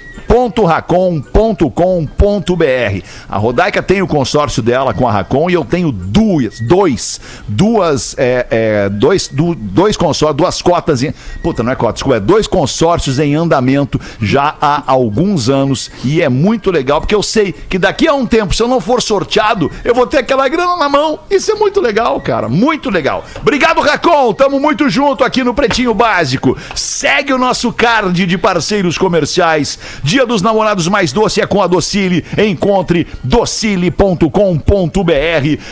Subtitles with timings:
[1.76, 3.04] racon.com.br.
[3.30, 8.16] A Rodaica tem o consórcio dela com a Racon e eu tenho duas, dois, duas,
[8.18, 12.20] é, é, dois, du- dois consórcios, duas cotas em, puta, não é cota, desculpa, é
[12.20, 17.52] dois consórcios em andamento já há alguns anos e é muito legal porque eu sei
[17.54, 20.78] que daqui a um tempo, se eu não for sorteado, eu vou ter aquela grana
[20.78, 21.20] na mão.
[21.30, 23.24] Isso é muito legal, cara, muito legal.
[23.42, 26.58] Obrigado, Racon, tamo muito junto aqui no Pretinho Básico.
[26.76, 29.78] Segue o nosso card de parceiros comerciais.
[30.16, 32.24] Dia dos Namorados mais doce é com a Docile.
[32.38, 34.24] Encontre docile.com.br.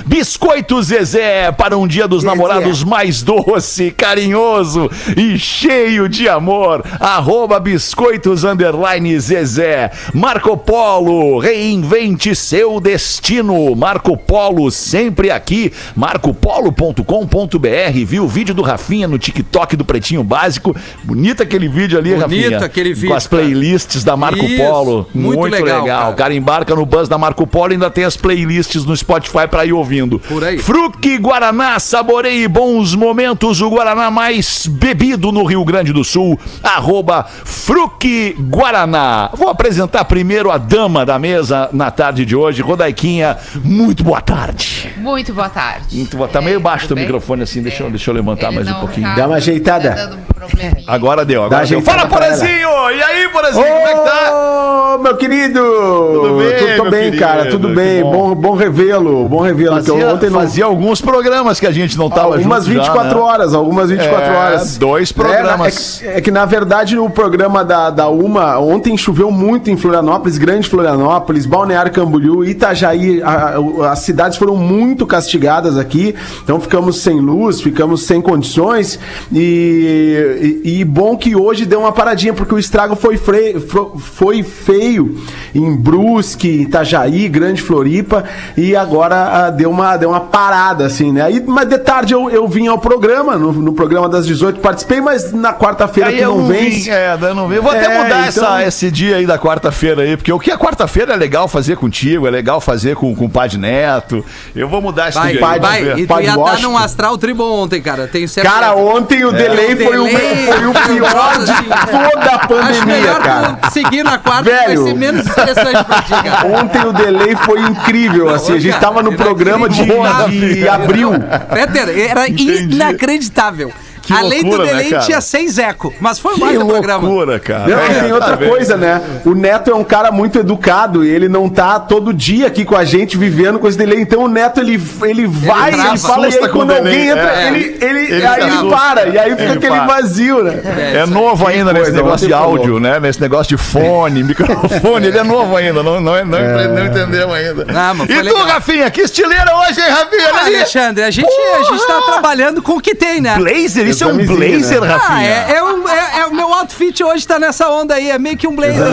[0.05, 6.83] Biscoito Zezé para um Dia dos Namorados mais doce, carinhoso e cheio de amor.
[6.99, 9.89] Arroba biscoitos underline Zezé.
[10.13, 13.73] Marco Polo, reinvente seu destino.
[13.77, 15.71] Marco Polo sempre aqui.
[15.95, 18.05] marcopolo.com.br.
[18.05, 20.75] Viu o vídeo do Rafinha no TikTok do Pretinho Básico?
[21.01, 22.65] Bonito aquele vídeo ali, Bonito Rafinha.
[22.65, 23.41] aquele vídeo, Com as cara.
[23.41, 25.07] playlists da Marco Isso, Polo.
[25.13, 25.99] muito Muito, legal, legal.
[25.99, 26.09] cara.
[26.11, 29.47] O cara embarca no bus da Marco Polo e ainda tem as playlists no Spotify
[29.49, 30.19] pra ir ouvindo.
[30.19, 30.57] Por aí.
[30.59, 33.61] Fruque Guaraná, saboreie bons momentos.
[33.61, 36.39] O Guaraná mais bebido no Rio Grande do Sul.
[36.63, 39.29] Arroba Fruque Guaraná.
[39.33, 42.61] Vou apresentar primeiro a dama da mesa na tarde de hoje.
[42.61, 44.91] Rodaiquinha, muito boa tarde.
[44.97, 45.95] Muito boa tarde.
[45.97, 46.27] Muito boa.
[46.27, 47.03] Tá meio baixo bem?
[47.05, 47.61] microfone assim.
[47.61, 49.07] Deixa, eu- deixa eu levantar Ele mais um pouquinho.
[49.07, 49.89] tá- Dá uma ajeitada.
[49.91, 50.83] tá dando probleminha.
[50.87, 51.81] Agora deu, agora Dá deu.
[51.81, 52.03] Fala.
[52.07, 52.69] Porazinho!
[52.91, 54.22] E aí, Porazinho, como é que tá?
[54.31, 55.59] Ô, meu querido!
[55.59, 57.17] Tudo bem, Tudo meu bem, querido?
[57.19, 58.01] cara, tudo bem.
[58.03, 58.33] bom.
[58.35, 59.75] Bom, revê-lo, bom revê-lo.
[59.75, 60.39] Fazia, ontem não...
[60.39, 63.23] fazia alguns programas que a gente não tava Algumas junto já, 24 né?
[63.23, 64.77] horas, algumas 24 É, horas.
[64.77, 66.01] dois programas.
[66.01, 69.69] É, é que- é que, na verdade o programa da, da UMA, ontem choveu muito
[69.69, 76.15] em Florianópolis, Grande Florianópolis, Balneário Camboriú, Itajaí, a- a- as cidades foram muito castigadas aqui,
[76.43, 78.99] então ficamos sem luz, ficamos sem condições
[79.31, 83.93] e, e, e bom que hoje deu uma paradinha, porque o estrago foi, fre- fro-
[84.15, 85.17] foi feio
[85.55, 88.23] em Brusque, Itajaí, Grande Floripa
[88.57, 89.15] e agora
[89.47, 91.21] ah, deu, uma, deu uma parada, assim, né?
[91.21, 95.01] Aí, mas de tarde eu, eu vim ao programa, no, no programa das 18 participei,
[95.01, 96.89] mas na quarta-feira que eu não vem.
[96.89, 97.59] é, não vem.
[97.59, 100.51] Vou até É, mudar então- essa, esse dia aí da quarta-feira aí, porque o que
[100.51, 104.23] a quarta-feira é legal fazer contigo, é legal fazer com, com o Padre Neto.
[104.55, 105.59] Eu vou mudar esse Vai, dia Pai- aí.
[105.59, 105.83] vai.
[105.83, 105.97] ver.
[105.99, 106.69] E tu Pai ia estar Washington.
[106.69, 108.07] num astral tribom ontem, cara.
[108.07, 108.53] Tenho certeza.
[108.55, 110.45] Cara, ontem o delay, foi, o, delay.
[110.47, 113.59] foi o pior de toda a pandemia, cara.
[113.71, 113.71] tu
[114.03, 114.83] na quarta, Velho.
[114.83, 116.47] vai ser menos estressante pra ti, cara.
[116.47, 118.53] Ontem o delay foi incrível, assim.
[118.53, 121.11] A gente cara, tava no programa de, de abril.
[121.53, 122.73] Peter, era Entendi.
[122.75, 123.71] inacreditável.
[124.05, 125.03] Que Além loucura, do né, delay, cara?
[125.03, 125.93] tinha seis eco.
[125.99, 127.07] Mas foi um Que baita programa.
[127.07, 127.67] loucura, cara.
[127.67, 128.49] Não, e É, tem tá outra vendo?
[128.49, 129.01] coisa, né?
[129.25, 132.75] O Neto é um cara muito educado e ele não tá todo dia aqui com
[132.75, 134.01] a gente vivendo com esse delay.
[134.01, 134.73] Então o Neto, ele,
[135.03, 135.97] ele vai, ele, trava.
[135.97, 137.47] fala, e aí quando o alguém delay, entra, é.
[137.47, 138.75] ele, ele, Ele aí ele assusta.
[138.75, 139.07] para.
[139.07, 139.85] E aí fica Ele aquele para.
[139.85, 140.61] vazio, né?
[140.95, 142.57] É novo ainda nesse coisa, negócio de falou.
[142.57, 142.99] áudio, né?
[142.99, 145.07] Nesse negócio de fone, microfone.
[145.07, 146.39] Ele é novo ainda, não, não, não,
[146.69, 147.65] não entendemos ainda.
[147.73, 148.45] Ah, e foi tu, legal.
[148.47, 150.29] Rafinha, que estileira hoje, hein, Rafinha?
[150.33, 150.45] Ah.
[150.45, 153.35] Alexandre, a gente, a gente tá trabalhando com o que tem, né?
[153.37, 153.92] Blazer?
[153.93, 154.87] Isso é um blazer, né?
[154.87, 155.17] Rafinha?
[155.17, 158.17] Ah, é, é, um- é- é o meu outfit hoje tá nessa onda aí, é
[158.19, 158.83] meio que um blazer.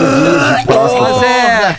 [0.67, 1.77] Mas é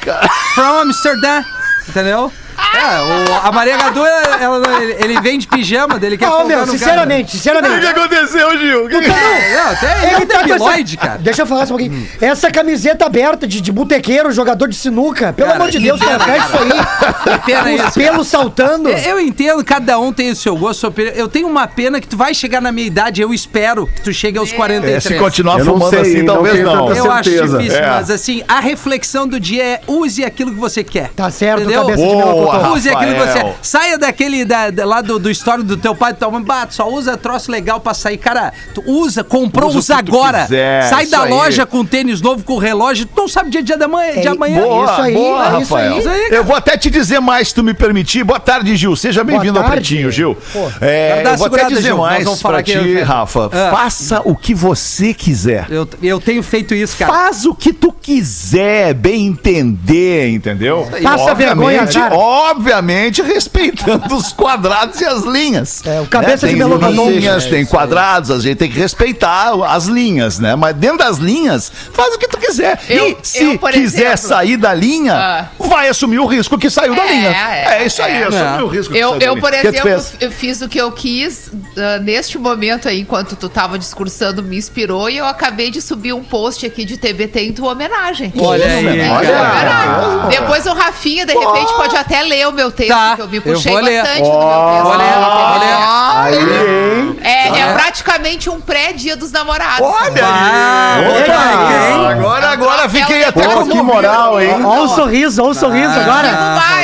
[0.55, 1.43] from Amsterdã,
[1.89, 2.33] entendeu?
[2.75, 6.47] É, o- a Maria Gadu, ela, ela- ele vem de pijama dele, quer Ô, folgar
[6.49, 7.87] meu, no sinceramente, O que sinceramente.
[7.87, 8.89] aconteceu, Gil?
[8.89, 9.21] Que que- Cara.
[9.23, 10.97] Não, tem, Ele ele tá com essa...
[10.97, 11.19] cara.
[11.19, 12.09] Deixa eu falar só um pouquinho.
[12.21, 15.33] Essa camiseta aberta de, de botequeiro, jogador de sinuca.
[15.33, 17.39] Pelo Cara, amor de Deus, pena, cara, isso aí.
[17.39, 17.93] Que pena Os isso.
[17.93, 18.89] pelos saltando.
[18.89, 20.93] Eu- Eu entendo, cada um tem o seu gosto.
[21.15, 24.13] Eu tenho uma pena que tu vai chegar na minha idade, eu espero que tu
[24.15, 24.97] chegue aos 43.
[25.05, 26.93] É, se continuar Eu não fumando sei, assim, não talvez não.
[26.95, 27.59] Eu acho certeza.
[27.59, 27.87] difícil, É.
[27.91, 31.11] mas assim, a reflexão do dia é use aquilo que você quer.
[31.15, 31.83] Tá certo, Entendeu?
[31.83, 32.15] cabeça de
[32.59, 32.73] Boa.
[32.77, 33.55] Use aquilo que você.
[33.63, 36.43] Saia daquele da, da- lá do, do histórico do teu pai e tua mãe.
[36.43, 38.17] Bah, tu só usa troço legal pra sair.
[38.19, 40.43] Cara, tu usa, comprou, Usa usa agora.
[40.43, 41.31] quiser, Sai da aí.
[41.31, 43.07] loja com tênis novo, com relógio.
[43.07, 44.61] Tu não sabe dia, dia da manhã, de É, amanhã.
[44.63, 45.93] Boa, Isso aí, boa, é isso Rafael.
[45.93, 45.99] aí.
[46.01, 48.25] Isso aí, eu vou até te dizer mais, se tu me permitir.
[48.25, 48.95] Boa tarde, Gil.
[48.97, 49.65] Seja bem-vindo ao.
[49.73, 50.37] Pretinho, Gil.
[50.53, 51.97] Pô, É, eu vou até dizer Gil.
[51.99, 53.01] Mais vamos falar pra aqui, ti?
[53.03, 53.49] Rafa.
[53.53, 53.71] Ah.
[53.71, 55.67] Faça o que você quiser.
[55.71, 57.13] Eu, eu tenho feito isso, cara.
[57.13, 60.89] Faz o que tu quiser, bem entender, entendeu?
[61.03, 62.15] Passa vergonha, cara.
[62.51, 65.83] Obviamente respeitando os quadrados e as linhas.
[65.87, 66.53] É, o cabeça né?
[66.53, 67.11] de Tem melocotão.
[67.11, 70.55] linhas, É, tem isso quadrados, a gente tem que respeitar as linhas, né?
[70.57, 72.79] Mas dentro das linhas, faz o que tu quiser.
[72.89, 75.47] Eu- e se eu, por quiser exemplo- sair da linha, Ah.
[75.59, 77.29] vai assumir o risco que saiu da É, linha.
[77.31, 78.25] é, É, isso aí, é.
[78.25, 79.41] assumir o risco que Eu, saiu da eu, linha.
[79.43, 83.37] por que tu exemplo, eu fiz o que eu quis ah, neste momento aí, enquanto
[83.37, 87.41] tu tava discursando, me inspirou e eu acabei de subir um post aqui de TBT
[87.41, 88.33] em tua homenagem.
[88.39, 89.31] Olha aí, tua olha.
[89.31, 90.31] homenagem.
[90.41, 93.37] Depois o Rafinha, de repente, pode até ler o meu texto, Tá, que eu me
[93.37, 94.01] eu puxei vou ler.
[94.03, 94.83] bastante do meu Ó, texto.
[94.85, 95.77] vou ler, vou ler.
[96.15, 97.19] Aí, hein?
[97.23, 97.73] É, é É.
[97.75, 99.87] praticamente um pré-dia dos namorados.
[99.87, 101.07] Olha Ah, aí!
[101.07, 102.07] olha aí, hein?
[102.13, 104.57] Agora, agora fiquei até Pô, que moral, hein?
[104.65, 106.29] Ó o sorriso, ó o sorriso Digo agora.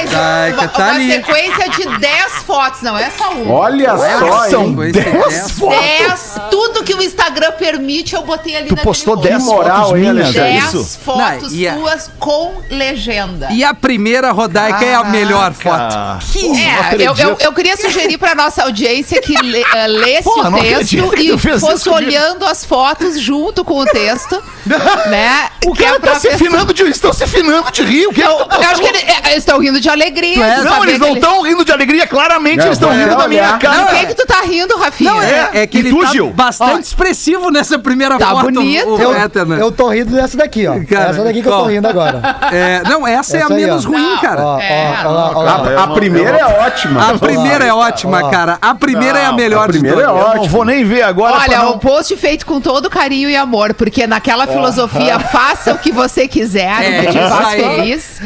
[0.09, 1.13] Tá, uma, tá uma ali.
[1.13, 3.55] sequência de 10 fotos, não é só uma.
[3.55, 4.75] Olha só, São hein?
[4.75, 5.49] Coisa 10 dessa.
[5.51, 5.79] fotos.
[5.79, 9.29] 10, tudo que o Instagram permite, eu botei ali Tu postou post.
[9.29, 10.59] 10 moral, fotos minhas, é Alexandre?
[10.59, 10.77] isso?
[10.77, 13.49] 10 fotos Não, e a- tuas com legenda.
[13.51, 16.19] E a primeira rodaica é a melhor cara.
[16.21, 16.33] foto.
[16.33, 20.41] Que É, eu, eu, eu queria sugerir pra nossa audiência que le, eh, lesse Pô,
[20.43, 24.43] o texto e fosse olhando as fotos junto com o texto,
[25.09, 25.49] né?
[25.67, 26.83] O que cara pra tá se finando de.
[26.89, 28.07] Estão se finando de rir.
[28.07, 29.89] O que é que Eu, tu eu acho que ele- é, eles estão rindo de
[30.03, 30.45] alegria.
[30.45, 30.63] É?
[30.63, 33.43] Não, eles não ele- estão rindo de alegria, claramente Não, eles estão rindo da minha
[33.43, 33.59] olhar.
[33.59, 33.87] cara.
[33.87, 35.13] Por que, que tu tá rindo, Rafinha?
[35.13, 36.31] Não, é, é que E ele tu, tá Gil?
[36.31, 38.45] bastante expressivo nessa primeira Tá foto.
[38.45, 38.89] bonito.
[38.89, 39.29] O, Eu, né?
[39.61, 40.75] eu tô rindo dessa daqui, ó.
[40.89, 42.21] Cara, essa daqui que eu tô rindo agora.
[42.53, 43.89] É, não, essa, é a Essa aí, menos ó.
[43.89, 44.19] ruim, Não.
[44.19, 44.43] cara.
[44.45, 45.83] Ó, É, ó, ó, ó.
[45.85, 47.11] A, primeira é ótima.
[47.11, 48.59] A primeira é ótima, cara.
[48.61, 50.35] A primeira é a Não, melhor a primeira de é todas.
[50.37, 51.37] Não vou nem ver agora.
[51.37, 55.79] Olha, não- um post feito com todo carinho e amor, porque naquela filosofia faça o
[55.79, 58.21] que você quiser, É, o que te faz feliz.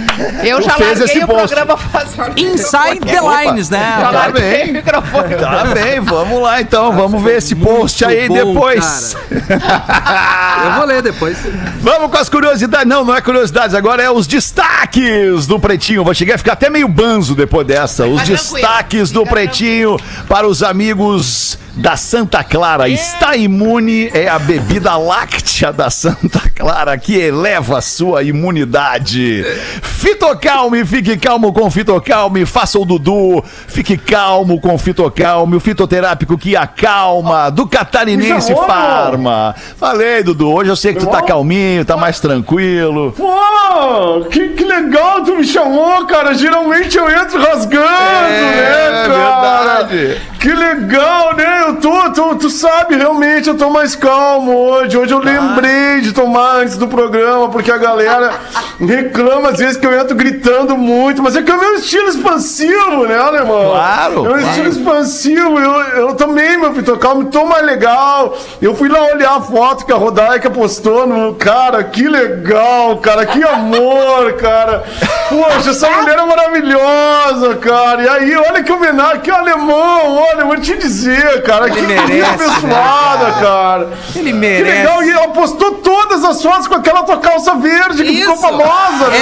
[0.45, 1.55] Eu já larguei esse o post.
[1.65, 3.99] Programa faz Inside the lines, né?
[4.01, 4.73] Tá larguei bem.
[4.73, 5.35] microfone.
[5.37, 6.93] Tá bem, vamos lá então.
[6.93, 9.17] Vamos ver esse post aí bom, depois.
[9.31, 11.39] Eu vou ler depois.
[11.81, 12.87] Vamos com as curiosidades.
[12.87, 16.05] Não, não é curiosidades, agora é os destaques do Pretinho.
[16.05, 18.07] Vou chegar a ficar até meio banzo depois dessa.
[18.07, 19.97] Os Tá tranquilo, destaques do fica Pretinho
[20.29, 22.89] para os amigos da Santa Clara.
[22.89, 29.45] Está imune é a bebida láctea da Santa Clara que eleva a sua imunidade.
[29.83, 32.45] Fitocalme, fique calmo com Fitocalme.
[32.45, 33.43] Faça o Dudu.
[33.69, 39.55] Fique calmo com Fitocalme, o fitoterápico que acalma do Catarinense Farma.
[39.79, 40.51] Falei, Dudu.
[40.51, 43.13] Hoje eu sei que tu tá calminho, tá mais tranquilo.
[43.17, 46.35] Pô, que, que legal tu me chamou, cara.
[46.35, 49.83] Geralmente eu entro rasgando, É, né, cara?
[49.83, 50.21] verdade.
[50.43, 51.63] Que legal, né?
[51.69, 54.99] Eu tô, tô- tu sabe, realmente eu tô mais calmo hoje.
[54.99, 58.33] Hoje eu lembrei de tomar antes do programa, porque a galera
[58.81, 62.09] reclama às vezes que eu entro gritando muito, mas é que é o meu estilo
[62.09, 63.71] expansivo, né, alemão?
[63.71, 64.41] Claro, É um claro.
[64.41, 65.61] estilo expansivo.
[65.61, 65.73] Eu,
[66.09, 68.37] eu também, meu Vitor Calmo, tô mais legal.
[68.61, 71.35] Eu fui lá olhar a foto que a Rodaica postou no.
[71.37, 74.83] Cara, que legal, cara, que amor, cara.
[75.29, 78.03] Poxa, essa mulher é maravilhosa, cara.
[78.03, 81.71] E aí, olha que homenagem, que alemão, olha, eu vou te dizer, cara.
[81.71, 83.89] que merece, abençoada, né, cara?
[84.15, 84.79] Ele Que merece.
[84.79, 88.43] legal, e ela postou todas as pessoas com aquela tua calça verde que ficou Isso.
[88.43, 89.19] famosa, né?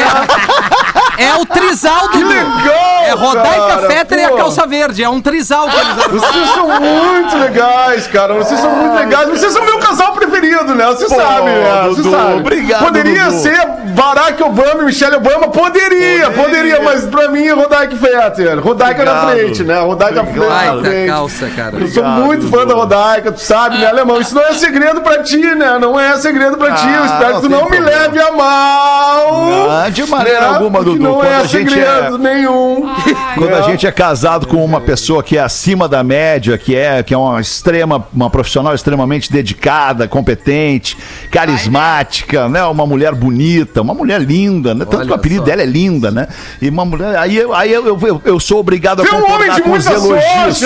[1.18, 2.10] É, é o trisal do.
[2.10, 5.02] Que legal, É Rodaica cara, Fetter e a calça verde.
[5.02, 8.34] É um trisal que Vocês são muito legais, cara.
[8.34, 9.28] Vocês são muito legais.
[9.28, 10.86] Vocês são meu casal preferido, né?
[10.86, 11.82] Você Pô, sabe, né?
[11.88, 12.34] Você Dudu, sabe.
[12.34, 13.38] obrigado, Poderia Dudu.
[13.38, 15.48] ser Barack Obama e Michelle Obama?
[15.48, 18.58] Poderia, poderia, mas pra mim é Rodaica Fetter.
[18.60, 19.38] Rodaica na Obrigado.
[19.38, 19.78] frente, né?
[19.80, 20.48] Rodaica Obrigado.
[20.48, 21.76] na Baita calça, cara.
[21.76, 24.20] Eu sou Obrigado, muito fã da Rodaica, tu sabe, né, alemão?
[24.20, 25.78] Isso não é segredo pra ti, né?
[25.78, 26.86] Não é segredo pra ti.
[26.86, 29.90] Eu Ah, espero que tu não me leve a mal.
[29.90, 30.46] De maneira né?
[30.46, 31.02] alguma, Dudu.
[31.02, 32.88] Não Quando é a gente segredo é- nenhum.
[33.36, 33.62] Quando a É.
[33.64, 37.16] gente é casado com uma pessoa que é acima da média, que é, que é
[37.18, 40.96] uma extrema, uma profissional extremamente dedicada, competente,
[41.30, 42.64] carismática, né?
[42.64, 44.84] Uma mulher bonita, uma mulher linda, né?
[44.84, 45.46] Tanto Olha que o apelido só.
[45.46, 46.28] dela é linda, né?
[46.60, 47.16] E uma mulher.
[47.18, 49.62] Aí, eu- aí eu, eu, eu sou obrigado a Você é um homem concordar de
[49.62, 50.58] com os elogios.
[50.58, 50.64] sorte,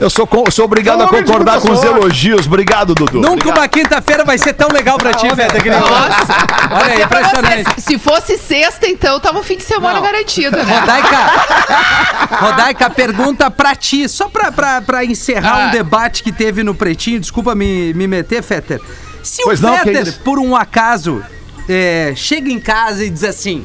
[0.00, 1.98] Eu sou, co- sou obrigado É um a concordar com os sorte.
[1.98, 2.46] elogios.
[2.46, 3.18] Obrigado, Dudu.
[3.18, 3.58] Nunca Obrigado.
[3.58, 5.34] uma quinta-feira vai ser tão legal pra ti, hoje.
[5.70, 6.34] Nossa,
[6.70, 7.64] Olha aí, impressionante.
[7.64, 10.02] vocês, Se fosse sexta, então tava o fim de semana Não.
[10.02, 10.62] garantido, né?
[10.62, 15.66] Rodaica, Rodaica, pergunta pra ti, só pra, pra, pra encerrar Ah.
[15.68, 18.80] um debate que teve no Pretinho, desculpa me, me meter, Fetter.
[19.22, 20.20] Se Pois o Fetter, isso?
[20.20, 21.22] por um acaso,
[21.68, 23.64] é, chega em casa e diz assim...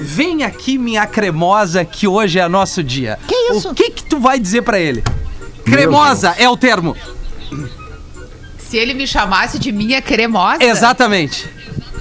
[0.00, 3.18] Vem aqui, minha cremosa, que hoje é nosso dia.
[3.26, 3.70] Que isso?
[3.70, 5.02] O que que tu vai dizer pra ele?
[5.64, 6.96] Cremosa é o termo.
[8.58, 10.64] Se ele me chamasse de minha cremosa.
[10.64, 11.48] Exatamente.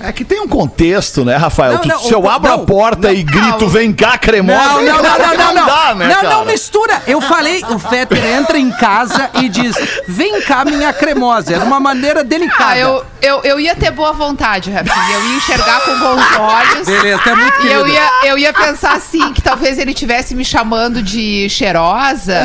[0.03, 1.73] É que tem um contexto, né, Rafael?
[1.73, 4.81] Não, Tu- não, se eu o- abro a não, porta e grito, vem cá, cremosa.
[4.81, 5.65] Não, não, não, não, não, não.
[5.65, 6.29] dá, né, não, cara?
[6.29, 7.01] não mistura.
[7.07, 9.75] Eu falei, o Fetter entra em casa e diz:
[10.07, 11.53] vem cá, minha cremosa.
[11.53, 12.71] Era uma maneira delicada.
[12.71, 15.15] Ah, eu, eu, eu ia ter boa vontade, Rafinha.
[15.15, 16.87] Eu ia enxergar com bons olhos.
[16.87, 17.89] Beleza, é muito E eu querida.
[18.23, 22.41] ia, eu ia pensar assim, que talvez ele estivesse me chamando de cheirosa.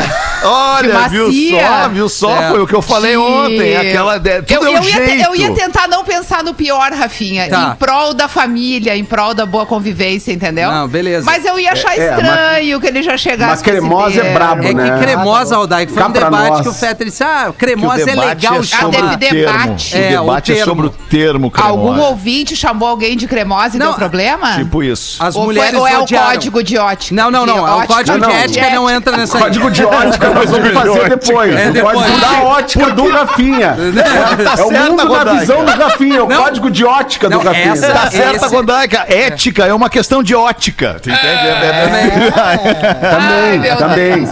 [0.48, 2.42] Olha, de viu só, viu só?
[2.42, 2.48] É.
[2.50, 3.76] Foi o que eu falei de- ontem.
[3.76, 4.18] Aquela.
[4.18, 5.24] de- Tudo eu, é um eu, ia jeito.
[5.24, 7.48] eu ia tentar não pensar no pior, Rafinha.
[7.48, 7.72] Tá.
[7.74, 10.70] Em prol da família, em prol da boa convivência, entendeu?
[10.70, 11.24] Não, beleza.
[11.24, 13.50] Mas eu ia achar É, é, estranho que ele já chegasse.
[13.50, 14.98] mas cremosa é brabo, É que né?
[15.00, 16.60] cremosa, Rodaico, foi Cá um debate nós.
[16.62, 19.18] que o Fetter disse: ah, cremosa o é legal é sobre o termo.
[19.18, 19.94] debate.
[19.94, 21.72] O É, o debate é sobre o termo cremosa.
[21.72, 24.54] Algum ouvinte chamou alguém de cremosa e Não, deu problema?
[24.56, 25.22] Tipo isso.
[25.22, 27.14] As ou, foi- mulheres ou é o código de ótica?
[27.14, 27.58] Não, não, não.
[27.58, 27.86] O ótica?
[27.94, 28.30] código de não.
[28.30, 29.42] ética não entra nessa aí.
[29.44, 31.54] Código de ótica nós vamos fazer depois.
[31.66, 31.96] É o depois.
[31.98, 33.76] código da ótica do Rafinha.
[33.76, 35.40] É, é o certa, mundo da Rodaica.
[35.40, 36.42] visão do Rafinha, o Não.
[36.42, 37.72] código de ótica do Não, Rafinha.
[37.72, 39.04] essa- Tá certa, Esse- Rodaica.
[39.08, 40.96] Ética é uma questão de ótica.
[41.02, 41.26] Tu entende?
[41.26, 44.28] É- meu Também, do também.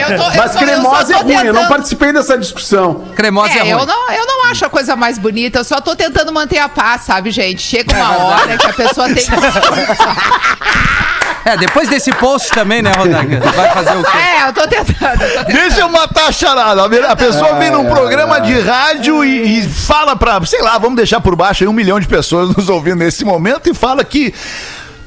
[0.00, 3.04] Eu tô- eu Mas cremosa é ruim, eu não participei dessa discussão.
[3.16, 3.70] Cremosa é, É, ruim.
[3.70, 6.68] eu não, eu não acho a coisa mais bonita, eu só tô tentando manter a
[6.68, 7.60] paz, sabe, gente?
[7.62, 9.32] Chega uma hora que a pessoa tem que.
[11.44, 13.40] É, depois desse post também, né, Rodaica?
[13.40, 14.16] Tu Vai fazer o quê?
[14.16, 14.81] É, eu tô tentando.
[15.46, 16.84] Deixa eu matar a charada.
[16.84, 21.20] A pessoa vem num programa de rádio e, e fala pra, sei lá, vamos deixar
[21.20, 24.34] por baixo aí um milhão de pessoas nos ouvindo nesse momento e fala que.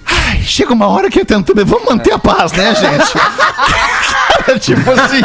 [0.06, 1.54] Ai, chega uma hora que eu tento.
[1.66, 3.14] Vamos manter a paz, né, gente?
[4.60, 5.22] tipo assim.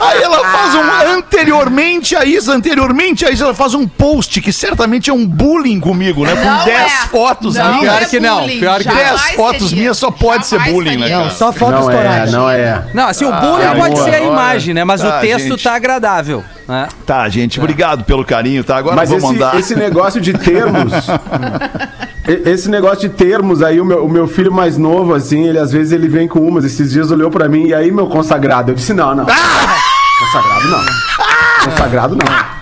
[0.00, 1.16] Aí ela faz um.
[1.18, 5.80] Anteriormente a isso, anteriormente a isso, ela faz um post que certamente é um bullying
[5.80, 6.34] comigo, né?
[6.34, 6.88] Com Não 10 é.
[7.08, 7.96] fotos Não minhas.
[7.96, 9.76] Pior que não, pior que jamais 10 fotos seria.
[9.82, 11.16] minhas só pode ser bullying, né, faria.
[11.18, 11.30] cara?
[11.30, 12.30] Só foto Não é, estourada.
[12.32, 12.84] não é.
[12.94, 14.84] Não, assim, o bullying Ah, pode amor, ser a imagem, né?
[14.84, 15.62] Mas Tá, o texto gente.
[15.62, 16.44] tá agradável.
[16.68, 16.88] Né?
[17.06, 18.76] Tá, gente, obrigado pelo carinho, tá?
[18.76, 19.58] Agora Mas eu esse, vou mandar.
[19.58, 20.92] esse negócio de termos.
[22.44, 25.70] esse negócio de termos aí, o meu, o meu filho mais novo, assim, ele às
[25.70, 26.64] vezes ele vem com umas.
[26.64, 28.70] Esses dias olhou pra mim, e aí, meu consagrado?
[28.70, 29.26] Eu disse: não, não.
[29.26, 31.70] Consagrado não.
[31.70, 32.55] Consagrado não.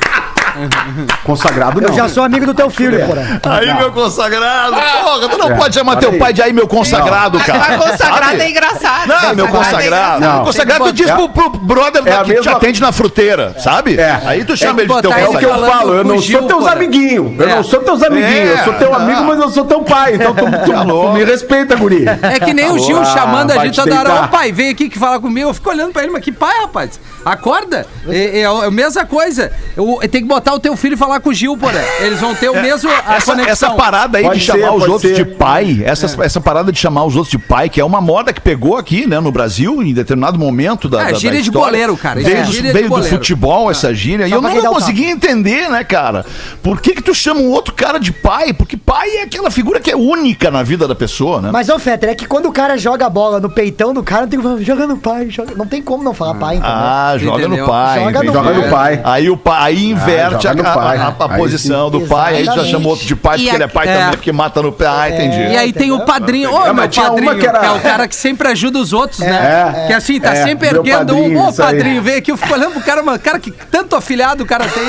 [1.25, 1.88] Consagrado não.
[1.88, 3.40] Eu já sou amigo do teu filho, porra.
[3.56, 4.75] Aí, meu consagrado.
[4.76, 6.18] Porra, tu não É, pode chamar teu aí.
[6.18, 7.58] pai de aí, meu consagrado, cara.
[7.78, 9.06] Mas consagrado é engraçado.
[9.08, 10.20] Não, meu consagrado.
[10.20, 10.34] Não.
[10.37, 13.54] Meu consagrado, tu diz É- pro, pro brother é que te mesma- atende na fruteira,
[13.58, 13.99] sabe?
[13.99, 14.20] É.
[14.25, 15.78] Aí tu chama É ele de teu botar É o que eu consagrado.
[15.78, 17.38] falo, eu não Gil, sou teus amiguinhos.
[17.40, 17.54] Eu É.
[17.56, 18.58] não sou teus amiguinhos.
[18.58, 19.26] Eu sou teu É, amigo, não.
[19.26, 20.14] mas eu sou teu pai.
[20.14, 20.44] Então tu,
[20.75, 22.04] Tá me respeita, guri.
[22.23, 24.25] É que nem o Gil Ah, chamando a vai gente te toda hora.
[24.25, 25.49] Ô pai, vem aqui que fala comigo.
[25.50, 26.99] Eu fico olhando pra ele, mas que pai, rapaz?
[27.25, 27.87] Acorda.
[28.09, 29.50] É, é a mesma coisa.
[29.76, 31.81] Eu, tem que botar o teu filho e falar com o Gil, porra.
[32.00, 33.52] Eles vão ter o mesmo a Essa, conexão.
[33.52, 35.25] essa parada aí Pode de ser, chamar os outros ser.
[35.25, 38.33] de pai, essa, essa parada de chamar os outros de pai, que é uma moda
[38.33, 41.49] que pegou aqui, né, no Brasil, em determinado momento da, É, da, da gíria de
[41.49, 41.71] história.
[41.73, 42.21] boleiro, cara.
[42.21, 44.26] Veio, É, do, gíria de veio do futebol essa gíria.
[44.26, 46.25] E Só eu pra não, conseguia entender, né, cara?
[46.62, 48.52] Por que que tu chama um outro cara de pai?
[48.52, 51.50] Porque pai é aquela figura que é única na vida da pessoa, né?
[51.52, 54.23] Mas, ô, Fetter, é que quando o cara joga a bola no peitão do cara,
[54.23, 55.54] não tem como falar, joga no pai, joga...
[55.54, 56.75] Não tem como não falar pai, entendeu?
[56.75, 57.64] Ah, joga Entendeu?
[57.64, 57.99] no pai.
[57.99, 58.33] Joga no entendeu?
[58.35, 59.00] Joga no pai.
[59.04, 61.99] Aí o pai aí inverte joga a, a- a- a Aí posição sim.
[61.99, 63.94] do pai, aí já chama outro de pai, E porque a- ele é pai é.
[63.97, 64.87] também, porque mata no pai.
[64.88, 65.40] Ah, entendi.
[65.52, 66.50] E aí tem o padrinho.
[66.52, 69.75] Ô, É, meu padrinho, que era- é o cara que sempre ajuda os outros, né?
[69.85, 69.87] É.
[69.87, 71.21] que assim, tá É, sempre erguendo um.
[71.23, 72.30] padrinho, Ô, padrinho, vem aqui.
[72.33, 74.85] Eu fico olhando pro cara, mano, cara, que tanto afilhado o cara tem.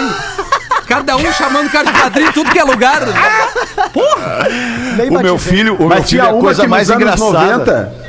[0.88, 3.02] Cada um chamando o cara de padrinho em tudo que é lugar.
[4.98, 7.58] Nem O meu filho, o meu filho tinha é a uma coisa mais engraçada.
[7.58, 8.05] 90...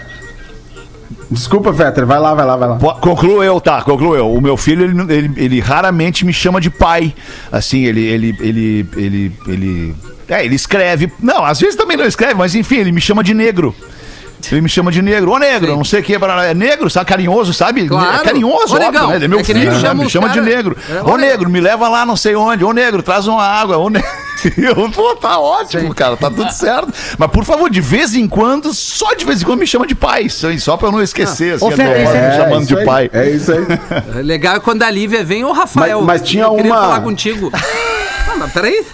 [1.30, 2.76] Desculpa, Fetter, vai lá, vai lá, vai lá.
[2.76, 4.32] Concluo eu, tá, concluo eu.
[4.32, 7.14] O meu filho, ele, ele, ele raramente me chama de pai.
[7.50, 9.94] Assim, ele, ele, ele, ele, ele,
[10.28, 11.12] é, ele escreve.
[11.20, 13.74] Não, às vezes também não escreve, mas enfim, ele me chama de negro.
[14.52, 15.30] Ele me chama de negro.
[15.32, 16.14] Ô, negro, não sei o que.
[16.14, 17.06] É negro, sabe?
[17.06, 17.86] Carinhoso, sabe?
[17.88, 18.16] Claro.
[18.20, 19.16] É carinhoso, Ô, óbvio, né?
[19.16, 19.94] Ele é meu É filho, né?
[19.94, 20.76] Me chama de cara- negro.
[20.88, 21.48] É, ô, Ô, negro.
[21.50, 22.64] me leva lá não sei onde.
[22.64, 23.76] Ô, negro, traz uma água.
[23.78, 24.08] Ô, negro.
[24.56, 26.16] Eu, Pô, tá ótimo, cara.
[26.16, 26.92] Tá tudo certo.
[27.18, 29.94] Mas, por favor, de vez em quando, só de vez em quando me chama de
[29.94, 30.28] pai.
[30.28, 31.54] Só pra eu não esquecer.
[31.54, 33.10] assim, Ô, a Fê, minha isso avó é- me chamando isso de aí, pai.
[33.12, 33.66] É isso aí.
[34.18, 36.02] É Legal é quando a Lívia vem, ô Rafael.
[36.02, 37.50] Mas- mas tinha eu queria uma- falar contigo.
[38.36, 38.84] Ah, mas peraí.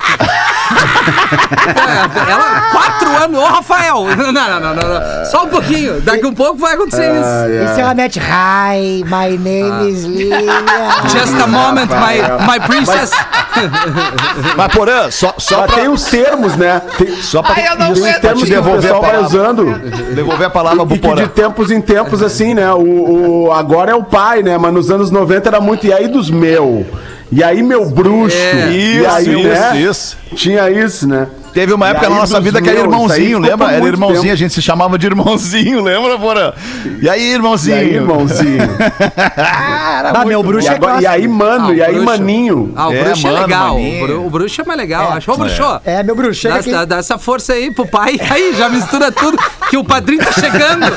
[2.26, 4.04] É, Ela, quatro anos, ô Rafael.
[4.16, 5.25] Não, não, não, não, não.
[5.26, 6.00] Só um pouquinho.
[6.00, 7.70] Daqui um pouco vai acontecer isso.
[7.70, 10.38] Esse ela mete, hi, my name is Lilian.
[11.08, 13.11] Just a moment, my, my princess.
[14.56, 16.80] Mas, Porã, só, só Mas pra, tem os termos, né?
[16.96, 19.26] Tem, só pra Ai, eu não os termos que o devolver pessoal a vai palavra.
[19.38, 20.14] usando.
[20.14, 21.22] devolver a palavra pro E Porã.
[21.22, 22.72] de tempos em tempos, assim, né?
[22.72, 24.56] O, o- agora é o pai, né?
[24.56, 25.87] Mas nos anos 90 era muito.
[25.87, 26.87] E aí dos meu?
[27.33, 28.37] E aí meu bruxo?
[28.37, 28.71] É.
[28.71, 29.81] e Isso, aí, isso, né?
[29.81, 30.17] isso.
[30.35, 31.27] Tinha isso, né?
[31.53, 33.73] Teve uma E época na nossa vida que era meus, irmãozinho, lembra?
[33.73, 34.33] Era irmãozinho, tempo.
[34.33, 36.53] a gente se chamava de irmãozinho, lembra, Porã?
[37.03, 37.77] E aí, E irmãozinho?
[37.77, 38.62] aí, irmãozinho?
[40.15, 42.07] Ah, meu bruxo e, é agora- e aí, mano, Ah, e aí, bruxo.
[42.07, 42.73] maninho?
[42.75, 43.75] Ah, o É, bruxo é mano, legal.
[43.75, 44.05] maninho.
[44.05, 45.12] O, bru- o bruxo é mais legal.
[45.12, 45.31] Acho.
[45.33, 45.62] Ô, bruxo.
[45.85, 48.19] É, meu bruxo, Dá, dá- dá essa força aí pro pai.
[48.31, 49.39] Aí, já mistura tudo,
[49.71, 50.87] que o padrinho tá chegando.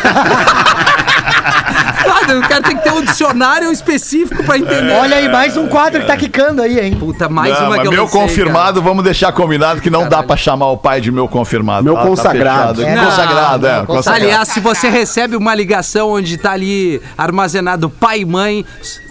[2.27, 4.91] Ah, o cara tem que ter um dicionário específico pra entender.
[4.93, 6.95] Olha aí, mais um quadro que tá quicando aí, hein?
[6.95, 10.23] Puta, mais Não, uma que eu meu sei, confirmado, vamos deixar combinado que não dá
[10.23, 11.83] pra chamar o pai de meu confirmado.
[11.83, 12.81] Meu Tá- tá consagrado.
[12.81, 12.95] fechado.
[12.95, 13.85] Não, consagrado, é.
[13.85, 14.23] consagrado.
[14.25, 18.65] Aliás, se você recebe uma ligação onde tá ali armazenado pai e mãe,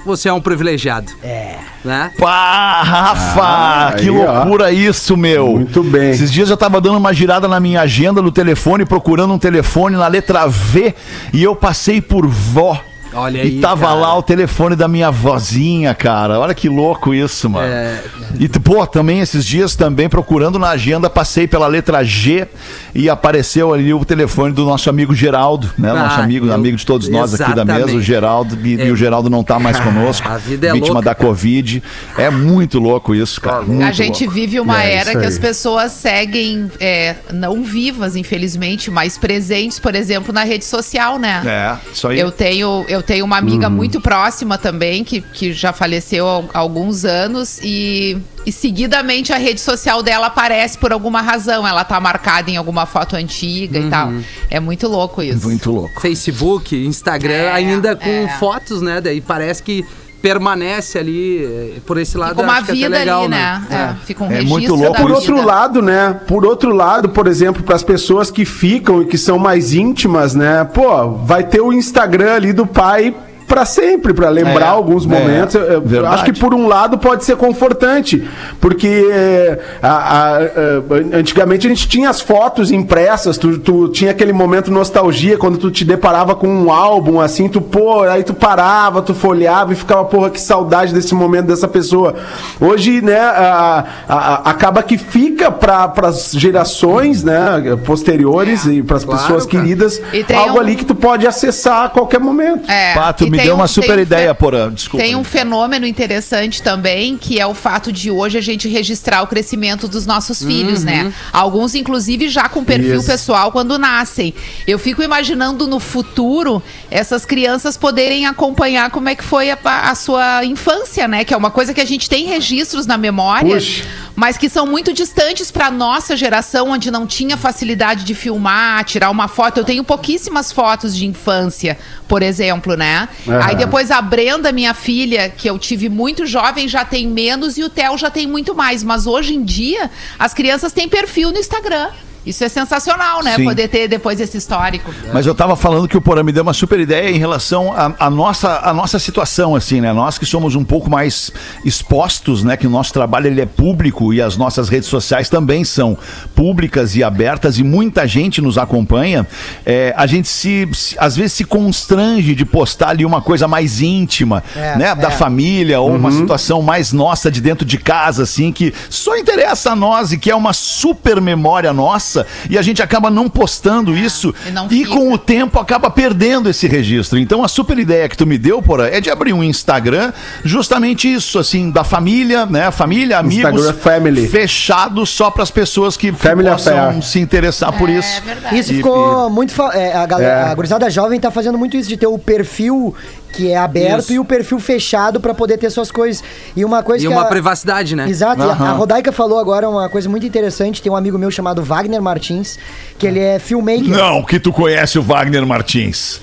[0.04, 1.12] você é um privilegiado.
[1.22, 1.56] É.
[1.84, 2.10] Né?
[2.18, 4.32] Pá, Rafa, Ah, que aí, ó.
[4.38, 5.48] loucura isso, meu.
[5.48, 6.10] Muito bem.
[6.10, 9.94] Esses dias eu tava dando uma girada na minha agenda do telefone, procurando um telefone
[9.94, 10.94] na letra V,
[11.32, 12.80] e eu passei por vó.
[13.14, 13.94] Olha E aí, tava cara.
[13.94, 16.38] lá o telefone da minha vozinha, cara.
[16.40, 17.66] Olha que louco isso, mano.
[17.66, 18.02] É.
[18.38, 22.46] E, pô, também esses dias também procurando na agenda, passei pela letra G
[22.94, 25.90] e apareceu ali o telefone do nosso amigo Geraldo, né?
[25.90, 28.02] Ah, nosso amigo, eu- amigo de todos nós aqui da mesa, o exatamente.
[28.04, 28.86] Geraldo, e, É.
[28.86, 30.26] e o Geraldo não tá mais conosco.
[30.28, 31.82] A vida é vítima louca, da Covid.
[32.18, 33.62] É muito louco isso, cara.
[33.62, 34.34] muito A gente louco.
[34.34, 39.94] vive uma É, era que as pessoas seguem, é, não vivas, infelizmente, mas presentes, por
[39.94, 41.42] exemplo, na rede social, né?
[41.46, 42.18] É, isso aí.
[42.18, 47.04] Eu tenho, eu tenho uma amiga muito próxima também, que, que já faleceu há alguns
[47.04, 51.66] anos, e, e seguidamente a rede social dela aparece por alguma razão.
[51.66, 54.12] Ela tá marcada em alguma foto antiga e tal.
[54.50, 55.46] É muito louco isso.
[55.46, 56.00] Muito louco.
[56.00, 58.28] Facebook, Instagram, É, ainda com é.
[58.38, 59.00] fotos, né?
[59.00, 59.84] Daí parece que
[60.24, 62.30] permanece ali eh, por esse lado.
[62.30, 63.62] Fica uma acho que é vida legal, ali, né?
[63.70, 65.18] É, Fica um É registro muito louco da Por vida.
[65.18, 66.18] outro lado, né?
[66.26, 70.34] Por outro lado, por exemplo, para as pessoas que ficam e que são mais íntimas,
[70.34, 70.64] né?
[70.64, 73.14] Pô, vai ter o Instagram ali do pai
[73.54, 75.54] para sempre, para lembrar É, alguns é, momentos.
[75.54, 78.26] Eu- eu acho que por um lado pode ser confortante,
[78.60, 84.10] porque é, a- a- a- antigamente a gente tinha as fotos impressas, tu, tu tinha
[84.10, 88.34] aquele momento nostalgia quando tu te deparava com um álbum assim, tu pô, aí tu
[88.34, 92.14] parava, tu folhava e ficava, porra, que saudade desse momento dessa pessoa.
[92.60, 98.96] Hoje, né, a- a- a- acaba que fica para as gerações, né, posteriores e para
[98.96, 99.62] as Claro, pessoas cara.
[99.62, 102.68] queridas, E algo um- ali que tu pode acessar a qualquer momento.
[102.68, 104.72] É, Pá, tu e me deu um- uma super um ideia, fe- Porã.
[104.72, 105.04] Desculpa.
[105.04, 109.26] Tem um fenômeno interessante também, que é o fato de hoje a gente registrar o
[109.26, 111.12] crescimento dos nossos filhos, né?
[111.32, 113.06] Alguns, inclusive, já com perfil Isso.
[113.06, 114.34] pessoal quando nascem.
[114.66, 119.94] Eu fico imaginando no futuro essas crianças poderem acompanhar como é que foi a, a
[119.94, 121.24] sua infância, né?
[121.24, 123.84] Que é uma coisa que a gente tem registros na memória, Puxa.
[124.16, 129.10] mas que são muito distantes para nossa geração, onde não tinha facilidade de filmar, tirar
[129.10, 129.58] uma foto.
[129.58, 131.76] Eu tenho pouquíssimas fotos de infância,
[132.08, 133.08] por exemplo, né?
[133.34, 133.46] Aham.
[133.46, 137.64] Aí depois a Brenda, minha filha, que eu tive muito jovem, já tem menos e
[137.64, 138.82] o Theo já tem muito mais.
[138.82, 141.90] Mas hoje em dia, as crianças têm perfil no Instagram.
[142.26, 143.36] Isso é sensacional, né?
[143.36, 143.44] Sim.
[143.44, 144.92] Poder ter depois esse histórico.
[145.12, 148.08] Mas eu tava falando que o Porã me deu uma super ideia em relação à
[148.10, 149.92] nossa, a nossa situação, assim, né?
[149.92, 151.30] Nós que somos um pouco mais
[151.64, 152.56] expostos, né?
[152.56, 155.96] Que o nosso trabalho ele é público e as nossas redes sociais também são
[156.34, 159.26] públicas e abertas e muita gente nos acompanha.
[159.66, 163.80] É, a gente se, se- às vezes se constrange de postar ali uma coisa mais
[163.80, 164.94] íntima, É, né?
[164.94, 165.10] Da é.
[165.10, 169.76] família ou uma situação mais nossa de dentro de casa, assim, que só interessa a
[169.76, 172.13] nós e que é uma super memória nossa.
[172.48, 174.34] E a gente acaba não postando isso
[174.70, 177.18] E e com o tempo acaba perdendo esse registro.
[177.18, 180.12] Então a super ideia que tu me deu, Porã, é de abrir um Instagram
[180.44, 182.70] justamente isso, assim, da família, né?
[182.70, 184.28] Família, amigos, Instagram family.
[184.28, 187.02] fechado só para as pessoas que Family possam affair.
[187.02, 188.22] se interessar por É isso.
[188.22, 188.58] verdade.
[188.58, 189.52] Isso E- ficou muito.
[189.52, 190.50] fa- é, a, galera, É.
[190.50, 192.94] a gurizada jovem tá fazendo muito isso, de ter o perfil
[193.36, 194.12] que é aberto Isso.
[194.14, 196.22] e o perfil fechado pra poder ter suas coisas.
[196.56, 197.12] E uma coisa E que.
[197.12, 198.08] uma a- privacidade, né?
[198.08, 200.80] Exato, e a, a Rodaica falou agora uma coisa muito interessante.
[200.82, 202.58] Tem um amigo meu chamado Wagner Martins,
[202.98, 203.88] que ele é filmmaker.
[203.88, 206.20] Não, que tu conhece o Wagner Martins.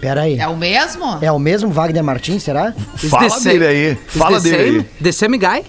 [0.00, 0.38] Pera aí.
[0.38, 1.18] É o mesmo?
[1.22, 2.74] É o mesmo Wagner Martins, será?
[3.02, 3.98] Is Fala the same- dele aí.
[4.06, 4.84] Fala dele same- aí.
[5.02, 5.64] The same guy?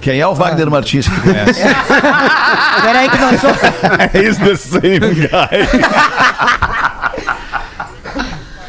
[0.00, 1.60] Quem é o Wagner Martins que tu conhece?
[2.82, 3.58] Pera aí que nós somos.
[4.14, 5.68] Is the same guy.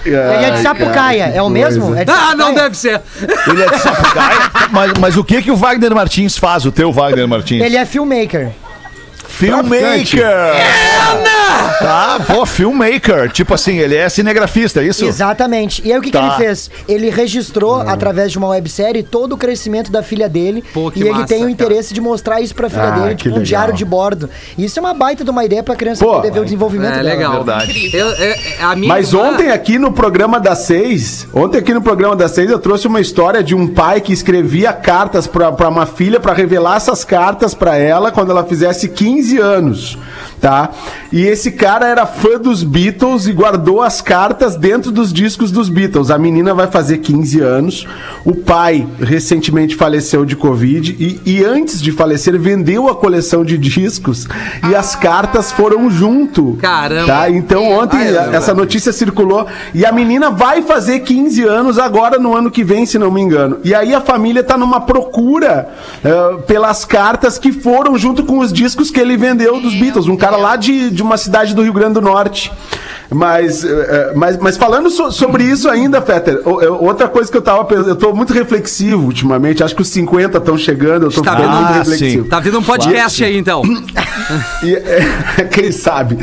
[0.06, 1.96] Ele é de Sapucaia, é o mesmo?
[1.96, 3.02] É Ah, não deve ser.
[3.48, 4.39] Ele é de Sapucaia.
[4.72, 7.63] mas, mas o que que o Wagner Martins faz, o teu Wagner Martins?
[7.63, 8.52] Ele é filmmaker.
[9.34, 10.54] Filmmaker.
[11.80, 13.32] Tá, pô, filmmaker.
[13.32, 15.04] Tipo assim, ele é cinegrafista, é isso?
[15.06, 15.82] Exatamente.
[15.86, 16.26] E aí o que, que Tá.
[16.28, 16.69] ele fez?
[16.88, 20.63] Ele registrou, através de uma websérie, todo o crescimento da filha dele.
[20.74, 21.52] Pô, que e ele massa, tem o cara.
[21.52, 23.43] interesse de mostrar isso pra filha Ah, dele, que tipo um legal.
[23.46, 24.30] diário de bordo.
[24.58, 26.93] E isso é uma baita de uma ideia pra criança Pô, poder ver o desenvolvimento
[26.93, 27.10] É dela.
[27.10, 27.34] legal.
[27.43, 27.89] Verdade.
[27.96, 31.74] Eu, é, é, a minha Mas irmã- ontem aqui no programa das seis, ontem aqui
[31.74, 35.52] no programa das seis eu trouxe uma história de um pai que escrevia cartas pra
[35.52, 39.98] pra uma filha pra revelar essas cartas pra ela quando ela fizesse 15 anos,
[40.44, 40.72] tá?
[41.10, 45.70] E esse cara era fã dos Beatles e guardou as cartas dentro dos discos dos
[45.70, 46.12] Beatles.
[46.12, 47.88] A menina vai fazer 15 anos,
[48.26, 53.58] o pai recentemente faleceu de Covid e, e antes de falecer vendeu a coleção de
[53.58, 54.28] discos
[54.70, 56.58] e as cartas foram junto.
[56.60, 57.08] Caramba.
[57.08, 57.30] Tá?
[57.30, 62.36] Então ontem Ai, essa notícia circulou e a menina vai fazer 15 anos agora no
[62.36, 63.60] ano que vem, se não me engano.
[63.64, 65.70] E aí a família tá numa procura
[66.04, 70.08] eh, pelas cartas que foram junto com os discos que ele vendeu dos Beatles.
[70.08, 70.48] Um cara Deus.
[70.50, 72.52] lá de, de uma cidade do Rio Grande do Norte.
[73.12, 77.38] Mas, eh, eh, mas, mas falando so- sobre isso ainda, Fetter, eh, outra coisa que
[77.38, 81.12] eu tava pensando, eu tô muito reflexivo ultimamente, acho que os 50 estão chegando, eu
[81.12, 81.58] tô Tá ficando vendo?
[81.58, 82.28] muito Ah, reflexivo.
[82.28, 83.62] Tá vindo um podcast aí, então.
[84.63, 86.17] E, é, quem sabe?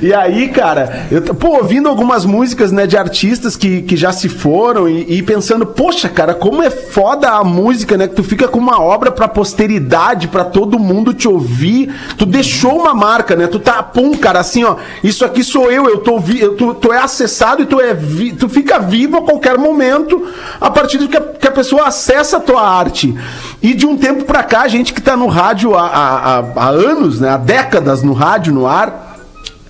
[0.00, 4.10] E aí, cara, eu tô, pô, ouvindo algumas músicas, né, de artistas que, que já
[4.12, 8.08] se foram e, e pensando, poxa, cara, como é foda a música, né?
[8.08, 11.92] Que tu fica com uma obra pra posteridade, pra todo mundo te ouvir.
[12.16, 13.46] Tu deixou uma marca, né?
[13.46, 16.74] Tu tá, pum, cara, assim, ó, isso aqui sou eu, eu tô, vi, eu, tu,
[16.74, 20.26] tu é acessado e tu, é vi, tu fica vivo a qualquer momento
[20.60, 23.14] a partir de que a, que a pessoa acessa a tua arte.
[23.62, 26.68] E de um tempo pra cá, a gente que tá no rádio há, há, há-
[26.68, 27.30] anos, né?
[27.30, 29.16] Há décadas no rádio, no ar.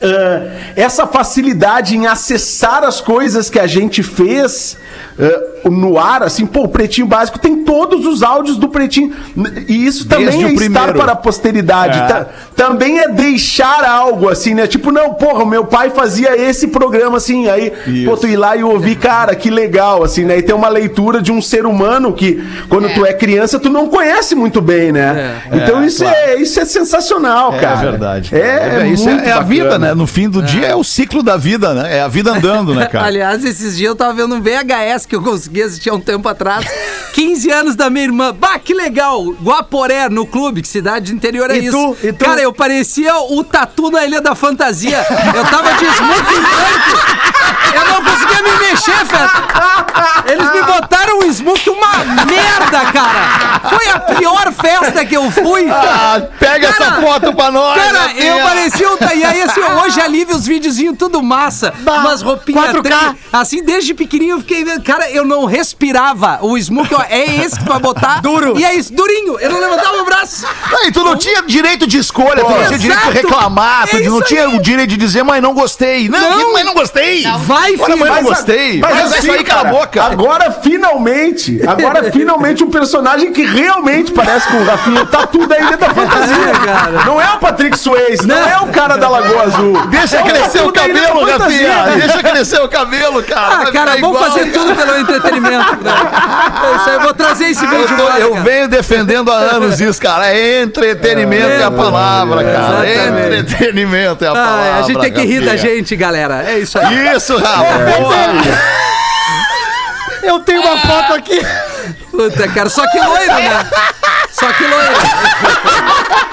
[0.03, 4.77] ah, essa facilidade em acessar as coisas que a gente fez
[5.19, 9.13] ah, no ar, assim, pô, o Pretinho Básico tem todos os áudios do Pretinho.
[9.69, 11.99] E isso também Desde é o estar para a posteridade.
[11.99, 12.03] É.
[12.07, 14.67] Ta- também é deixar algo, assim, né?
[14.67, 18.11] Tipo, não, porra, meu pai fazia esse programa, assim, aí, Isso.
[18.11, 20.39] pô, tu ir lá e ouvir, cara, que legal, assim, né?
[20.39, 22.95] E ter uma leitura de um ser humano que, quando É.
[22.95, 25.41] tu é criança, tu não conhece muito bem, né?
[25.53, 26.17] Então É, isso, claro.
[26.17, 27.91] é, isso é sensacional, É cara.
[27.91, 28.35] verdade.
[28.35, 29.95] É, É, é, isso é, muito é a vida, né?
[29.95, 31.99] No fim do dia é o ciclo da vida, né?
[31.99, 33.07] É a vida andando, né, cara?
[33.07, 36.29] Aliás, esses dias eu tava vendo um VHS que eu consegui assistir há um tempo
[36.29, 36.65] atrás.
[37.13, 38.33] 15 anos da minha irmã.
[38.33, 39.25] Bah, que legal!
[39.43, 41.73] Guaporé, no clube, que cidade de interior é E isso.
[42.01, 42.07] tu?
[42.07, 42.25] E tu?
[42.25, 45.05] Cara, eu parecia o tatu na Ilha da Fantasia.
[45.35, 47.19] Eu tava de smoking branco.
[47.75, 50.33] Eu não conseguia me mexer, Feta.
[50.33, 53.61] Eles me botaram um smoke uma merda, cara.
[53.69, 55.69] Foi a pior festa que eu fui.
[55.71, 57.83] Ah, pega Cara, essa foto pra nós!
[57.83, 58.25] Cara, Rafinha.
[58.37, 58.97] eu parecia um.
[59.17, 61.75] E aí, assim, hoje ali vi os videozinhos tudo massa.
[61.81, 62.83] Bah, umas roupinhas 4K.
[62.83, 64.65] tri- Assim, desde pequenininho eu fiquei.
[64.81, 66.39] Cara, eu não respirava.
[66.43, 68.21] O smoke, ó, é esse que tu vai botar.
[68.23, 68.59] Duro.
[68.59, 69.39] E é isso, durinho.
[69.39, 70.47] Eu não levantava o braço.
[70.71, 73.27] Não, e tu não tinha direito de escolha, tu não tinha direito de Exato.
[73.29, 74.57] reclamar, tu É não tinha aí.
[74.57, 76.09] o direito de dizer, mãe, não gostei.
[76.09, 76.53] Não, Não.
[76.53, 77.23] mãe, não gostei.
[77.41, 77.99] Vai, Olha, filho.
[77.99, 78.81] mãe, não Mas, gostei.
[78.81, 80.03] Mas, Mas, é assim, isso aí, cala a boca.
[80.03, 85.07] Agora, finalmente, agora, finalmente, um personagem que realmente parece com o Rafinha.
[85.07, 86.53] Tá tudo aí dentro da fantasia.
[86.65, 87.05] cara.
[87.05, 89.87] Não é o Patrick Swayze, não, é o cara da Lagoa Azul.
[89.89, 91.25] Deixa É crescer o aí cabelo.
[91.25, 91.85] Rafinha.
[91.97, 93.69] Deixa crescer o cabelo, cara.
[93.69, 95.59] Ah, cara, vamos fazer tudo pelo entretenimento, né?
[96.71, 98.43] É isso aí, eu vou trazer esse vídeo Eu, eu cara.
[98.43, 100.37] venho defendendo há anos isso, cara.
[100.37, 102.89] Entretenimento é, a palavra, cara.
[102.89, 103.37] Exatamente.
[103.53, 104.73] Entretenimento é a palavra.
[104.73, 106.45] Ah, a gente tem que rir da gente, galera.
[106.49, 107.15] É isso aí.
[107.15, 107.79] Isso, Rafa.
[107.79, 108.15] boa.
[110.23, 111.41] Eu tenho uma foto aqui.
[112.11, 113.67] Puta, cara, só que loiro, né?
[114.39, 114.95] Só que loiro.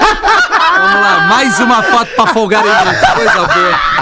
[0.77, 2.73] Vamos lá, mais uma foto pra folgar em mim.
[3.15, 3.95] Coisa boa.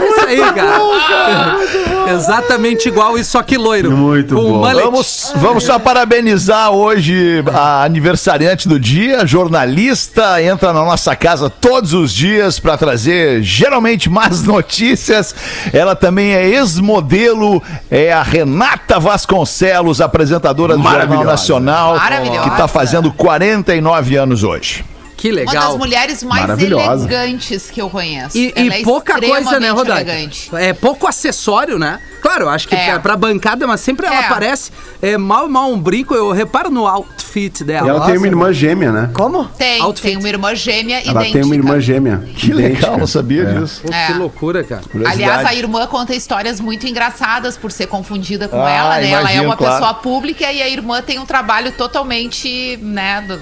[0.00, 2.12] É isso aí, cara.
[2.14, 3.90] Exatamente igual isso, só que loiro.
[3.92, 4.58] Muito com bom.
[4.58, 4.84] mullet.
[4.84, 11.94] Vamos, vamos só parabenizar hoje a aniversariante do dia, jornalista, entra na nossa casa todos
[11.94, 15.34] os dias para trazer geralmente más notícias.
[15.72, 21.24] Ela também é ex-modelo, é a Renata Vasconcelos, apresentadora do Jornal.
[21.24, 21.96] Nacional,
[22.42, 24.84] que está fazendo 49 anos hoje.
[25.22, 25.78] Que Uma das legal.
[25.78, 28.36] mulheres mais elegantes que eu conheço.
[28.36, 30.10] E, Ela e é pouca coisa, né, Rodaica?
[30.10, 30.50] elegante.
[30.56, 32.00] É pouco acessório, né?
[32.20, 32.86] Claro, eu acho que É.
[32.86, 34.24] pra, pra bancada, mas sempre ela É.
[34.26, 36.12] aparece é, mal e mal um brinco.
[36.14, 37.86] Eu reparo no outfit dela.
[37.86, 39.10] E ela tem uma irmã gêmea, né?
[39.14, 39.44] Como?
[39.56, 40.08] Tem, Outfit.
[40.08, 41.32] tem uma irmã gêmea Ela idêntica.
[41.32, 42.22] tem uma irmã gêmea.
[42.36, 43.54] Que legal, não sabia É.
[43.54, 43.82] disso.
[43.86, 44.06] Pô, É.
[44.06, 44.82] Que loucura, cara.
[45.06, 49.08] Aliás, a irmã conta histórias muito engraçadas por ser confundida com Ah, ela, né?
[49.10, 49.74] ela é imagino, uma claro.
[49.74, 53.38] pessoa pública e a irmã tem um trabalho totalmente, né, do-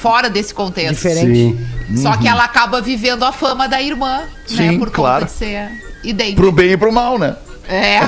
[0.00, 0.94] fora desse contexto.
[0.94, 1.58] Diferente.
[1.88, 1.96] Sim.
[1.96, 4.78] Só que ela acaba vivendo a fama da irmã, Sim, né?
[4.78, 5.26] Por claro.
[5.26, 5.70] conta de ser
[6.04, 6.40] idêntica.
[6.40, 7.34] Pro bem e pro mal, né?
[7.68, 8.00] É.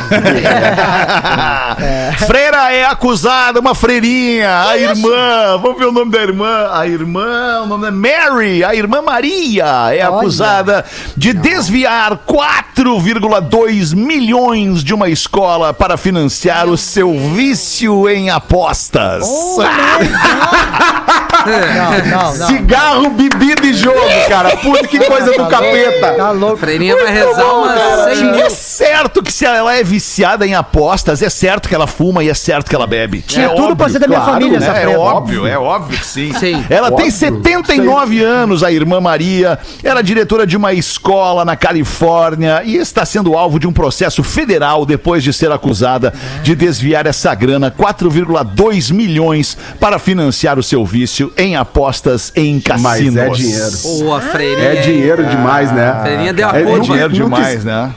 [2.27, 7.61] Freira é acusada, uma freirinha, a irmã, vamos ver o nome da irmã, a irmã,
[7.65, 10.17] o nome é Mary, a irmã Maria é Olha.
[10.17, 10.83] acusada
[11.15, 19.27] de desviar 4,2 milhões de uma escola para financiar o seu vício em apostas.
[19.29, 19.59] Oh,
[21.47, 22.47] Não, não, não.
[22.47, 24.57] Cigarro, bebida e jogo, cara.
[24.57, 26.15] Puta que coisa do capeta.
[26.15, 26.59] Tá louco.
[26.59, 28.51] Freirinha vai rezar umas 100 mil.
[28.81, 32.35] Certo que se ela é viciada em apostas, é certo que ela fuma e é
[32.35, 33.21] certo que ela bebe.
[33.21, 34.67] Tinha é tudo pra óbvio, ser da minha claro, família, né?
[34.67, 36.33] essa É óbvio, é óbvio que sim.
[36.33, 36.65] Sim.
[36.71, 37.13] Ela tem Óbvio.
[37.13, 39.59] 79 anos, a irmã Maria.
[39.85, 44.87] Era diretora de uma escola na Califórnia e está sendo alvo de um processo federal
[44.87, 51.31] depois de ser acusada de desviar essa grana, 4,2 milhões, para financiar o seu vício
[51.37, 53.15] em apostas em cassinos.
[53.15, 53.73] Mas é dinheiro.
[53.83, 54.69] Pô, a Freirinha.
[54.69, 55.89] É dinheiro demais, né?
[55.91, 57.91] A Freirinha deu a É cor, É dinheiro Nunca- demais, né?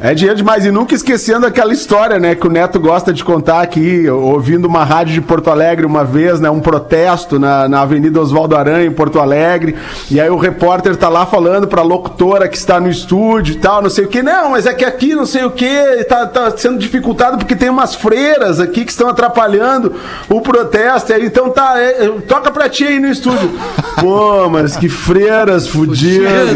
[0.00, 0.64] É dinheiro demais.
[0.64, 2.34] E nunca esquecendo aquela história, né?
[2.34, 6.40] Que o Neto gosta de contar aqui, ouvindo uma rádio de Porto Alegre uma vez,
[6.40, 6.48] né?
[6.48, 9.74] Um protesto na, na Avenida Oswaldo Aranha, em Porto Alegre.
[10.10, 13.82] E aí o repórter tá lá falando pra locutora que está no estúdio e tal,
[13.82, 14.22] não sei o que.
[14.22, 17.68] Não, mas é que aqui não sei o que, tá, tá sendo dificultado porque tem
[17.68, 19.92] umas freiras aqui que estão atrapalhando
[20.28, 21.12] o protesto.
[21.12, 23.50] Aí, então tá, é, toca pra ti aí no estúdio.
[24.00, 26.54] Pô, mas que freiras fudidas.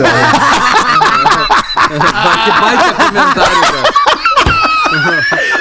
[1.89, 3.93] Que baita comentário, cara.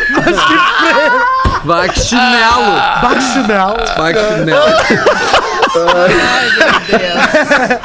[0.10, 1.07] Mas que freio.
[1.68, 3.78] Vai que chinelo.
[3.98, 4.68] Vai que chinelo.
[5.96, 7.80] Ai, meu Deus.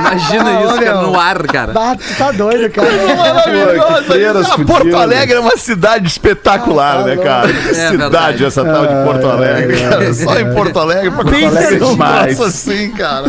[0.00, 1.72] Imagina Ah, isso, cara, no ar, cara.
[1.96, 2.88] Tu tá doido, cara.
[3.16, 4.02] Maravilhosa.
[4.04, 4.96] freiras Ah, Porto.
[4.96, 7.52] Alegre é uma cidade espetacular, Ah, tá né, cara?
[7.52, 8.44] Que É cidade verdade.
[8.46, 10.14] essa tal de Porto Alegre, cara.
[10.14, 12.40] Só em Porto Alegre pra um demais.
[12.40, 13.24] assim, cara.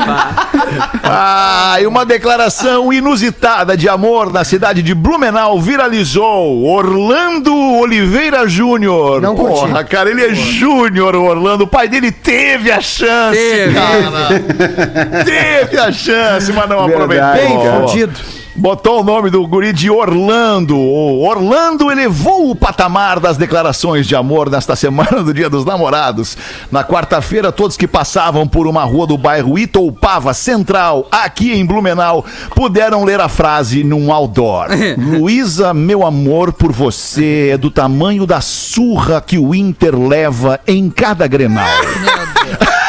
[1.03, 6.63] Ah, e uma declaração inusitada de amor na cidade de Blumenau viralizou.
[6.63, 9.21] Orlando Oliveira Júnior.
[9.21, 9.67] Não curti.
[9.81, 11.63] Porra, cara, ele é Júnior, o Orlando.
[11.63, 13.73] O pai dele teve a chance, Teve.
[13.73, 15.23] cara.
[15.25, 17.33] teve a chance, mas não Verdade, aproveitou.
[17.33, 17.87] Bem cara.
[17.87, 18.40] fudido.
[18.61, 20.77] Botou o nome do guri de Orlando.
[20.77, 26.37] O Orlando elevou o patamar das declarações de amor nesta semana do Dia dos Namorados.
[26.71, 32.23] Na quarta-feira, todos que passavam por uma rua do bairro Itoupava Central, aqui em Blumenau,
[32.55, 34.67] puderam ler a frase num outdoor.
[34.95, 40.87] Luísa, meu amor por você é do tamanho da surra que o Inter leva em
[40.87, 41.65] cada Grenal.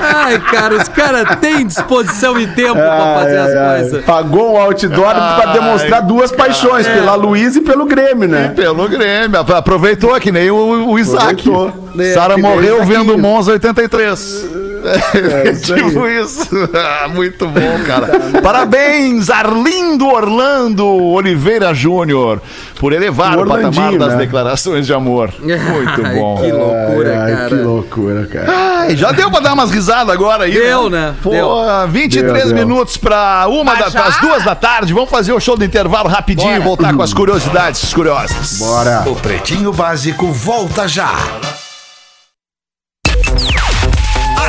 [0.00, 3.80] Ai, cara, os caras têm disposição e tempo pra Ai, fazer as ai, ai.
[3.80, 4.04] coisas.
[4.04, 8.52] Pagou um outdoor pra demonstrar duas paixões, pela Luísa e pelo Grêmio, né?
[8.54, 9.38] Pelo Grêmio.
[9.40, 11.40] Apro- Aproveitou que nem o, o Isaac.
[11.48, 11.88] Aproveitou.
[11.98, 14.46] É, Sara morreu vendo o Monza 83.
[14.84, 15.82] É, isso aí.
[15.84, 16.48] tipo isso.
[16.74, 18.08] Ah, Muito bom, cara.
[18.42, 22.40] Parabéns, Arlindo Orlando Oliveira Júnior,
[22.78, 24.16] por elevar O o patamar das né?
[24.18, 25.32] declarações de amor.
[25.40, 26.36] Muito Ai, bom.
[26.42, 27.48] que loucura, Ai, ai, cara.
[27.48, 28.46] Que loucura, cara.
[28.80, 30.52] Ai, já deu pra dar umas risadas agora aí.
[30.52, 31.14] Deu, né?
[31.22, 31.48] Pô, Deu.
[31.88, 32.66] 23 Deu, deu.
[32.66, 34.92] minutos pra uma Mas da, pras duas da tarde.
[34.92, 38.58] Vamos fazer o show do intervalo rapidinho e voltar com as curiosidades curiosas.
[38.58, 39.02] Bora.
[39.06, 41.12] O Pretinho Básico volta já.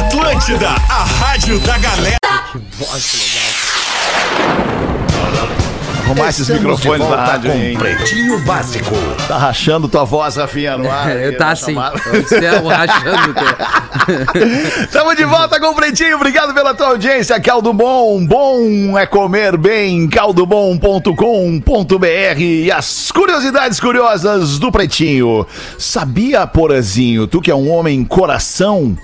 [0.10, 2.18] Atlântida, a rádio da galera.
[6.04, 7.78] Arrumar esses Estamos de microfones da rádio, com hein?
[7.78, 8.96] Pretinho Básico.
[9.28, 11.10] Tá rachando tua voz, Rafinha, no ar.
[11.16, 11.66] É, tá na assim.
[11.76, 12.00] chamada.
[12.00, 13.34] Você é o rachando.
[13.36, 14.88] teu.
[14.92, 16.16] Tamo de volta com o Pretinho.
[16.16, 17.40] Obrigado pela tua audiência.
[17.40, 18.26] Caldo Bom.
[18.26, 20.08] Bom é comer bem.
[20.10, 25.46] caldobom.com.br E as curiosidades curiosas do Pretinho.
[25.78, 28.98] Sabia, Porazinho, tu que é um homem coração,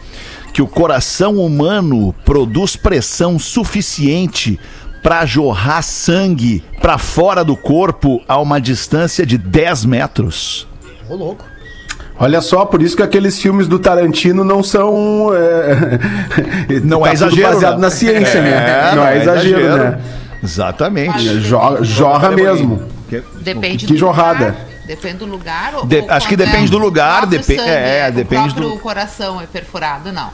[0.55, 4.57] que o coração humano produz pressão suficiente
[5.03, 10.65] pra jorrar sangue pra fora do corpo a uma distância de 10 metros?
[11.09, 11.43] Ô, louco.
[12.17, 15.29] Olha só, por isso que aqueles filmes do Tarantino não são.
[15.35, 15.99] é,
[16.85, 17.53] Não tá é tudo exagero.
[17.53, 17.81] baseado né?
[17.81, 18.51] na ciência, né?
[18.91, 19.99] É, Não, é exagero, né?
[20.41, 21.39] Exatamente.
[21.41, 22.81] Jo- jorra mesmo.
[23.41, 24.45] Depende Que jorrada.
[24.45, 24.55] lugar.
[24.87, 25.73] Depende do lugar.
[25.75, 28.79] Ou, De- ou acho que depende do lugar, o depe- é, o depende do- próprio
[28.79, 30.29] coração é perfurado, não.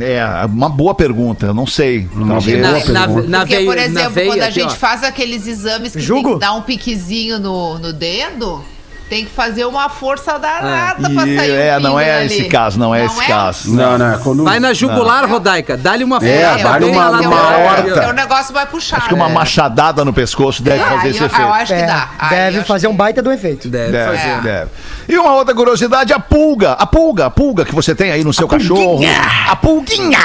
[0.00, 2.08] É, uma boa pergunta, eu não sei.
[2.26, 2.60] Talvez.
[2.88, 4.50] Na, na, na Porque, veia, por exemplo, veia quando a ó.
[4.50, 6.22] gente faz aqueles exames que Jugo?
[6.22, 8.62] tem que dar um piquezinho no, no dedo,
[9.08, 12.44] tem que fazer uma força danada pra E, sair é, um não é pingo esse
[12.48, 13.72] caso, não é esse caso.
[13.74, 14.18] Não, não.
[14.18, 14.44] Quando...
[14.44, 15.76] Vai na jugular, Rodaica.
[15.76, 17.60] Dá-lhe uma É, furada dá-lhe bem uma- uma lateral.
[17.60, 18.02] horta.
[18.02, 18.96] Seu negócio vai puxar.
[18.98, 19.34] Acho que uma né?
[19.34, 21.42] machadada no pescoço deve É, fazer aí esse eu, efeito.
[21.42, 22.08] eu acho que É, dá.
[22.30, 23.68] Deve fazer que um baita do efeito.
[23.68, 24.28] Deve Deve, fazer.
[24.28, 24.40] É.
[24.40, 24.70] deve.
[25.08, 26.72] E uma outra curiosidade, a pulga.
[26.72, 29.00] A pulga, a pulga que você tem aí no seu cachorro.
[29.48, 30.18] A pulguinha.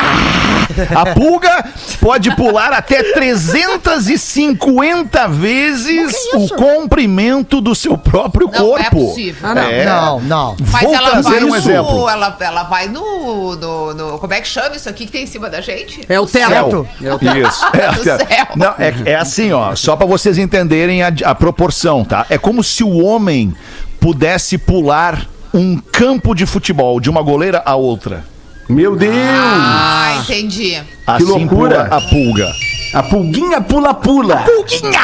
[0.96, 1.66] A pulga
[2.00, 8.84] pode pular até 350 vezes o comprimento do seu próprio Não, corpo.
[8.86, 9.50] é possível.
[9.50, 9.62] Ah, não.
[9.64, 9.86] É.
[9.86, 10.56] Não, não.
[10.72, 12.10] Mas Vou ela vai um no, exemplo.
[12.10, 15.28] Ela, ela vai no, no, no- Como é que chama isso aqui que tem em
[15.28, 16.02] cima da gente?
[16.10, 16.88] É o teto.
[17.02, 17.38] É o teto.
[17.38, 17.66] Isso.
[17.74, 18.18] É, Do céu.
[18.56, 22.26] Não, é, é assim, ó, só pra vocês entenderem a, a proporção, tá?
[22.30, 23.54] É como se o homem
[24.00, 28.24] pudesse pular um campo de futebol de uma goleira a outra.
[28.70, 29.14] Meu Deus!
[29.18, 30.82] Ah, entendi.
[31.06, 31.86] Assim loucura.
[31.86, 32.52] pula a pulga.
[32.94, 34.38] A pulguinha pula-pula.
[34.46, 35.00] Pulguinha!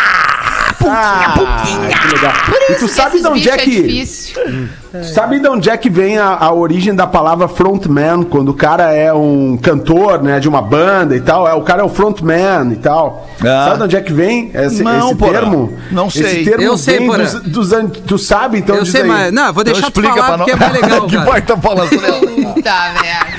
[0.80, 1.90] Pulguinha, pulguinha!
[2.00, 2.34] Que legal.
[2.34, 4.70] E tu Por isso sabe que de onde é bichos que.
[5.14, 8.24] Sabe de onde é que vem a, a origem da palavra frontman?
[8.24, 11.82] Quando o cara é um cantor, né, de uma banda e tal, é, o cara
[11.82, 13.28] é o frontman e tal.
[13.42, 13.66] Ah.
[13.66, 15.74] Sabe de onde é que vem esse, Não, esse termo?
[15.92, 16.24] Não sei.
[16.42, 19.08] Esse termo Eu sei, dos, dos an- Tu sabe, então Eu sei, aí.
[19.08, 19.32] mas.
[19.34, 21.08] Não, vou Então deixar tu explica falar porque é mais legal.
[21.08, 21.90] que tá falando?
[21.90, 23.37] Puta merda.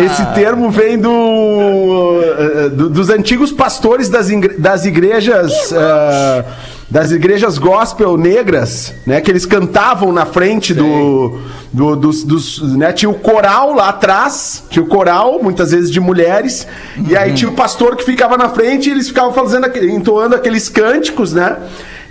[0.00, 6.44] Esse termo vem do, eh, do- dos antigos pastores das, ingre- das igrejas eh,
[6.90, 9.18] das igrejas gospel negras, né?
[9.22, 11.38] Que eles cantavam na frente do,
[11.72, 12.92] do- dos, dos- né?
[12.92, 16.66] Tinha o coral lá atrás, tinha o coral muitas vezes de mulheres
[17.08, 20.68] e aí tinha o pastor que ficava na frente e eles ficavam fazendo entoando aqueles
[20.68, 21.56] cânticos, né?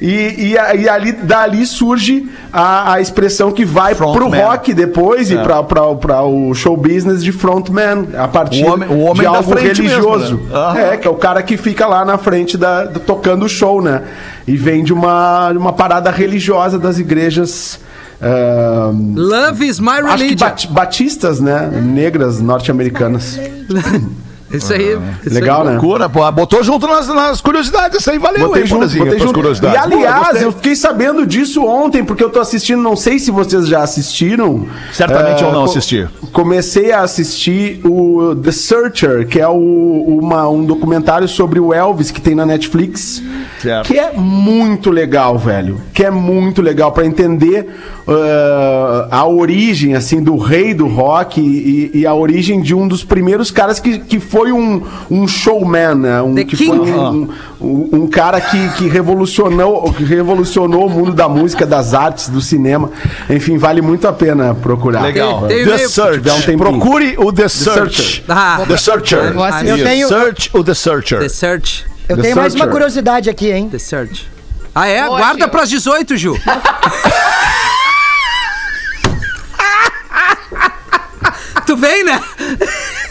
[0.02, 4.44] E, e, e ali dali surge a, a expressão que vai pro Frontman.
[4.46, 8.90] rock depois e pra, pra, pra o show business de frontman, a partir O homem-
[8.90, 10.38] o homem de da algo religioso.
[10.38, 10.56] mesmo, né?
[10.56, 10.78] Aham.
[10.80, 13.80] É, que é o cara que fica lá na frente da, do- tocando o show,
[13.80, 14.02] né?
[14.48, 17.80] E vem de uma, uma parada religiosa das igrejas.
[19.16, 20.38] Love is my acho que religion.
[20.48, 21.70] bat- batistas, né?
[21.84, 23.40] Negras norte-americanas.
[24.54, 24.98] Isso aí.
[25.26, 25.68] isso Legal, aí.
[25.68, 25.72] né?
[25.74, 26.32] Loucura, pô.
[26.32, 28.00] Botou junto nas, nas curiosidades.
[28.00, 29.34] Isso aí valeu, Botei hein, junto, botei junto.
[29.34, 29.76] curiosidades.
[29.78, 33.32] E aliás, Pô, eu fiquei sabendo disso ontem, porque eu tô assistindo, não sei se
[33.32, 34.68] vocês já assistiram.
[34.94, 36.08] Certamente Eh, eu não co- assisti.
[36.32, 42.12] Comecei a assistir o The Searcher, que é o- uma- um documentário sobre o Elvis
[42.12, 43.22] que tem na Netflix.
[43.62, 43.88] Certo.
[43.88, 45.80] Que é muito legal, velho.
[45.94, 47.70] Que é muito legal para entender
[48.08, 53.04] eh, a origem, assim, do rei do rock e, e a origem de um dos
[53.04, 56.22] primeiros caras que, que foi um, um showman, né?
[56.22, 56.78] Um, The que King.
[56.78, 57.30] foi um,
[57.62, 62.42] um, um cara que, que revolucionou que revolucionou o mundo da música, das artes, do
[62.42, 62.90] cinema.
[63.30, 65.04] Enfim, vale muito a pena procurar.
[65.04, 65.48] Legal.
[65.48, 66.30] Tem- tem The Search.
[66.52, 66.58] um.
[66.58, 67.92] Procure o The Searcher.
[67.92, 68.24] Search.
[68.28, 69.40] Ah, The Searcher.
[69.42, 69.68] Assistir.
[69.70, 71.20] Eu tenho- Search o The Searcher.
[71.20, 71.86] The Search.
[72.10, 72.72] Eu The tenho mais uma Searcher.
[72.72, 73.70] curiosidade aqui, hein?
[73.70, 74.28] The Search.
[74.74, 75.06] Ah, é?
[75.06, 76.36] Boa, Guarda pras 18, Ju.
[81.82, 82.22] vem, né?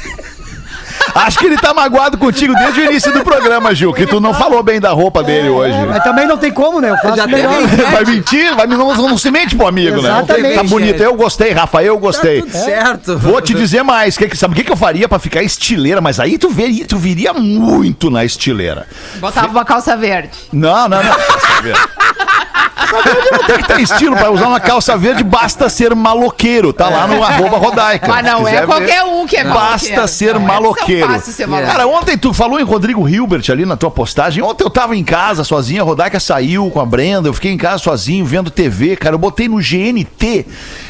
[1.15, 4.33] Acho que ele tá magoado contigo desde o início do programa, Gil, que tu não
[4.33, 5.75] falou bem da roupa dele hoje.
[5.89, 6.91] Mas também não tem como, né?
[6.91, 7.53] Eu faço Já melhor.
[7.91, 8.55] Vai mentir?
[8.55, 10.09] Vai, não, não se mente pro amigo, né?
[10.09, 10.55] Exatamente.
[10.55, 11.03] Tá bonito.
[11.03, 12.43] Eu gostei, Rafa, eu gostei.
[12.43, 13.19] Tá tudo certo.
[13.19, 14.17] Vou te dizer mais.
[14.17, 16.01] Que- sabe o que, que eu faria pra ficar estileira?
[16.01, 18.87] Mas aí tu, veria, tu viria muito na estileira.
[19.17, 20.31] Botava uma calça verde.
[20.53, 21.13] Não, não, não.
[21.15, 21.81] Calça verde.
[23.33, 26.73] Não tem que ter estilo pra usar uma calça verde, basta ser maloqueiro.
[26.73, 28.09] Tá lá no arroba rodaica.
[28.09, 29.11] Mas não é qualquer ver.
[29.11, 30.09] um que é Basta maloqueiro.
[30.09, 31.07] ser Não é maloqueiro.
[31.07, 31.77] fácil ser maloqueiro.
[31.79, 34.43] Cara, ontem tu falou em Rodrigo Hilbert ali na tua postagem.
[34.43, 37.57] Ontem eu tava em casa sozinho, a Rodaica saiu com a Brenda, eu fiquei em
[37.59, 39.15] casa sozinho vendo TV, cara.
[39.15, 40.47] Eu botei no GNT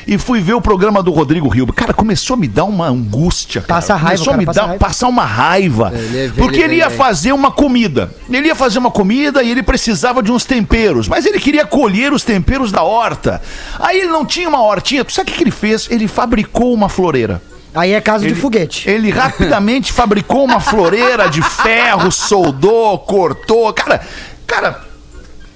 [0.07, 1.75] e fui ver o programa do Rodrigo Hilbert.
[1.75, 3.75] Cara, começou a me dar uma angústia, cara.
[3.81, 4.79] Passa raiva, Começou a cara, me passa dar, raiva.
[4.85, 5.93] passar uma raiva.
[5.95, 6.91] Ele é porque ele ele ia é.
[6.91, 8.11] fazer uma comida.
[8.31, 11.90] Ele ia fazer uma comida e ele precisava de uns temperos, mas ele queria colher
[12.13, 13.41] os temperos da horta.
[13.79, 15.05] Aí ele não tinha uma hortinha.
[15.05, 15.89] Tu sabe o que que ele fez?
[15.91, 17.43] Ele fabricou uma floreira.
[17.75, 18.89] Aí é caso de foguete.
[18.89, 23.73] Ele rapidamente fabricou uma floreira de ferro, soldou, cortou.
[23.73, 24.01] Cara,
[24.47, 24.90] cara,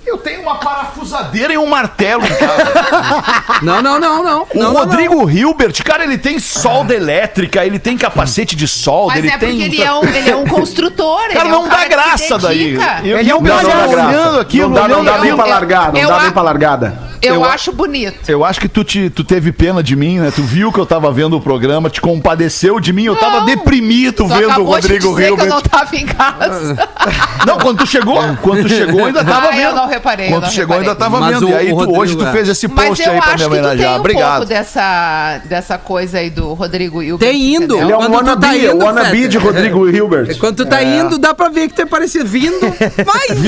[0.06, 3.24] eu tenho uma parafusadeira e um martelo em casa.
[3.62, 4.42] Não, não, não, não.
[4.42, 9.14] O não, não, Rodrigo Hilbert, cara, ele tem solda elétrica, ele tem capacete de solda,
[9.14, 9.62] Mas ele é porque tem.
[9.62, 11.24] ele é um, ele é um construtor.
[11.26, 12.74] ele Cara, é não um dá graça daí.
[13.04, 13.94] Eu, Ele é um eu tava palhaço.
[14.08, 16.98] olhando aquilo, não dá, não dá nem pra largar, não dá a- nem pra largada.
[17.26, 18.28] Eu, Eu- acho bonito.
[18.28, 20.32] Eu acho que tu, te, tu teve pena de mim, né?
[20.34, 23.46] Tu viu que eu tava vendo o programa, te compadeceu de mim, eu tava Não.
[23.46, 25.48] deprimido Tu vendo o acabou de Rodrigo dizer que eu Hilbert.
[25.48, 26.88] não tava em casa.
[27.46, 29.76] Não, quando tu chegou, quando tu chegou, eu ainda tava Ah, eu vendo.
[29.76, 31.12] não reparei, eu Quando não tu chegou, eu ainda reparei.
[31.12, 31.46] tava Mas vendo.
[31.46, 32.32] o- e aí, tu, Rodrigo, hoje tu é.
[32.32, 33.92] fez esse post eu aí pra me homenagear.
[33.92, 34.30] um Obrigado.
[34.36, 37.28] pouco dessa, dessa coisa aí do Rodrigo Hilbert.
[37.30, 37.76] Tem indo.
[37.76, 37.82] entendeu?
[37.82, 40.38] Ele é um tu wannabe, tá é o indo, wannabe de Rodrigo Hilbert.
[40.38, 42.58] Quando tu tá indo, dá pra ver que tu é parecido vindo.
[43.06, 43.38] Mas,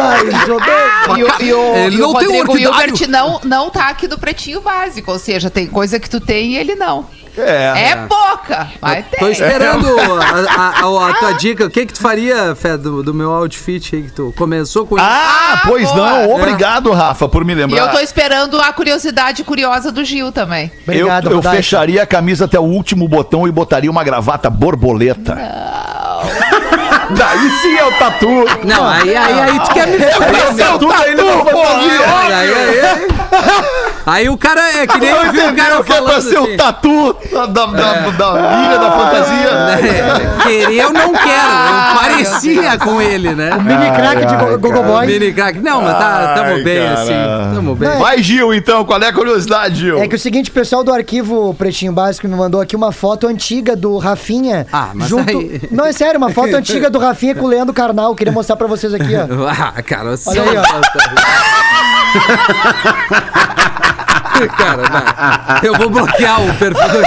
[0.00, 1.16] Ai, jogou.
[1.40, 2.58] E o, Ele Rodrigo.
[2.58, 5.10] Hilbert não, não tá aqui do pretinho básico.
[5.12, 7.06] Ou seja, tem coisa que tu tem e ele não.
[7.38, 7.90] É.
[7.92, 9.30] É pouca, mas Tô tem.
[9.30, 10.24] esperando a,
[10.60, 11.64] a- a- a tua dica.
[11.64, 14.96] O que que tu faria, Fé, do, do meu outfit aí que tu começou com
[14.96, 15.06] isso?
[15.08, 15.96] Ah, Ah, pois boa.
[16.26, 16.32] não.
[16.34, 17.78] Obrigado, Rafa, por me E lembrar.
[17.78, 20.72] eu tô esperando a curiosidade curiosa do Gil também.
[20.82, 25.34] Obrigado, eu, eu fecharia a camisa até o último botão e botaria uma gravata borboleta.
[27.16, 28.44] Daí sim é o tatu.
[28.64, 30.78] Não, aí, aí, aí tu quer me fuder, meu.
[30.78, 31.46] Tudo aí não.
[31.76, 32.54] Aí, aí,
[32.84, 33.19] aí.
[34.06, 36.36] Aí o cara é que nem eu vi o cara que é pra falando ser
[36.38, 36.54] assim.
[36.54, 39.50] o tatu da, da, da, da ilha da fantasia.
[40.40, 41.30] É, querer eu não quero.
[41.30, 43.50] Eu parecia com ele, né?
[43.56, 45.06] Mini crack de Go- Gogo Boy.
[45.06, 45.58] Mini crack.
[45.60, 46.92] Não, mas tá, tamo Ai, bem cara.
[47.00, 47.54] assim.
[47.54, 47.98] Tamo bem.
[47.98, 48.84] Vai, Gil, então.
[48.84, 49.98] Qual é a curiosidade, Gil?
[50.02, 53.26] É que o seguinte, o pessoal do arquivo Pretinho Básico me mandou aqui uma foto
[53.28, 54.66] antiga do Rafinha.
[54.72, 55.28] Ah, mas junto...
[55.30, 58.14] aí- Não, é sério, uma foto antiga do Rafinha com o Leandro Carnal.
[58.14, 59.46] Queria mostrar pra vocês aqui, ó.
[59.48, 60.30] Ah, cara, você...
[60.30, 61.99] Olha aí, ó.
[64.56, 65.02] cara, não.
[65.62, 67.02] Eu vou bloquear o perfil.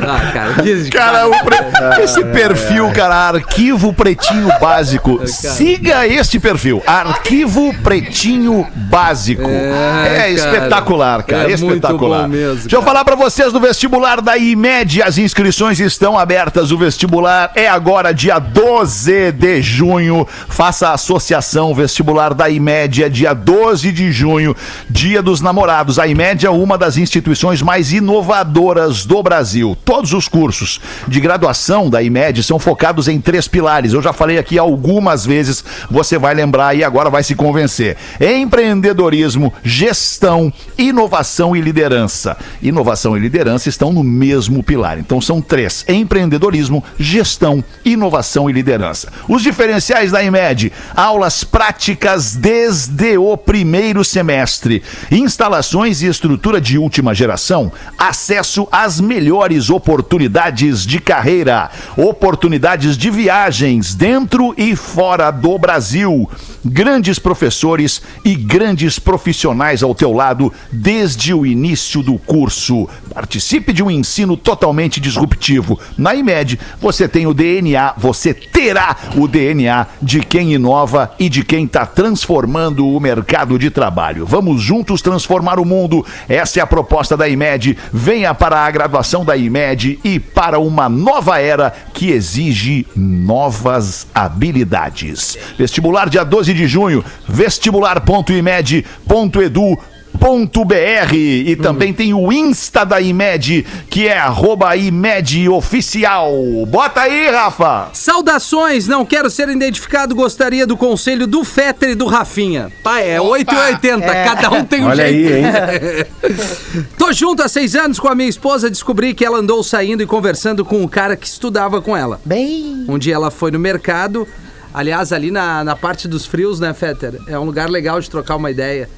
[0.00, 0.90] Ah, cara, que...
[0.90, 5.20] Cara, o pre- esse perfil, cara, Arquivo Pretinho Básico.
[5.26, 9.48] Siga este perfil, Arquivo Pretinho Básico.
[9.48, 10.30] É, É, cara.
[10.30, 12.28] espetacular, cara, É espetacular.
[12.28, 12.92] mesmo, Deixa eu cara.
[12.92, 15.02] falar pra vocês do vestibular da IMED.
[15.02, 16.70] As inscrições estão abertas.
[16.72, 20.26] O vestibular é agora, dia 12 de junho.
[20.48, 23.04] Faça a associação vestibular da IMED.
[23.04, 24.56] É dia 12 de junho,
[24.90, 25.98] dia dos namorados.
[25.98, 29.76] A IMED é uma das instituições mais inovadoras do Brasil.
[29.94, 33.92] Todos os cursos de graduação da IMED são focados em três pilares.
[33.92, 37.96] Eu já falei aqui algumas vezes, você vai lembrar e agora vai se convencer.
[38.20, 42.36] Empreendedorismo, gestão, inovação e liderança.
[42.60, 44.98] Inovação e liderança estão no mesmo pilar.
[44.98, 49.12] Então são três: empreendedorismo, gestão, inovação e liderança.
[49.28, 57.14] Os diferenciais da IMED: aulas práticas desde o primeiro semestre, instalações e estrutura de última
[57.14, 66.30] geração, acesso às melhores oportunidades de carreira, oportunidades de viagens dentro e fora do Brasil,
[66.64, 72.88] grandes professores e grandes profissionais ao teu lado desde o início do curso.
[73.12, 75.78] Participe de um ensino totalmente disruptivo.
[75.98, 81.44] Na IMED, você tem o DNA, você terá o DNA de quem inova e de
[81.44, 84.24] quem está transformando o mercado de trabalho.
[84.24, 86.04] Vamos juntos transformar o mundo.
[86.28, 87.76] Essa é a proposta da IMED.
[87.92, 89.63] Venha para a graduação da IMED
[90.04, 95.36] e para uma nova era que exige novas habilidades.
[95.58, 99.78] Vestibular dia 12 de junho, vestibular.imed.edu
[100.18, 106.32] .br e também tem o Insta da IMED, que é arroba IMED Oficial.
[106.66, 107.88] Bota aí, Rafa!
[107.92, 112.72] Saudações, não quero ser identificado, gostaria do conselho do Fetter e do Rafinha.
[112.82, 115.46] Pai, é 880, cada um tem um Olha aí, jeito.
[115.46, 116.84] hein?
[116.98, 120.06] Tô junto há seis anos com a minha esposa, descobri que ela andou saindo e
[120.06, 122.20] conversando com um cara que estudava com ela.
[122.24, 122.84] Bem.
[122.88, 124.26] Um dia ela foi no mercado,
[124.72, 127.20] aliás, ali na, na parte dos frios, né, Fetter?
[127.28, 128.88] É um lugar legal de trocar uma ideia.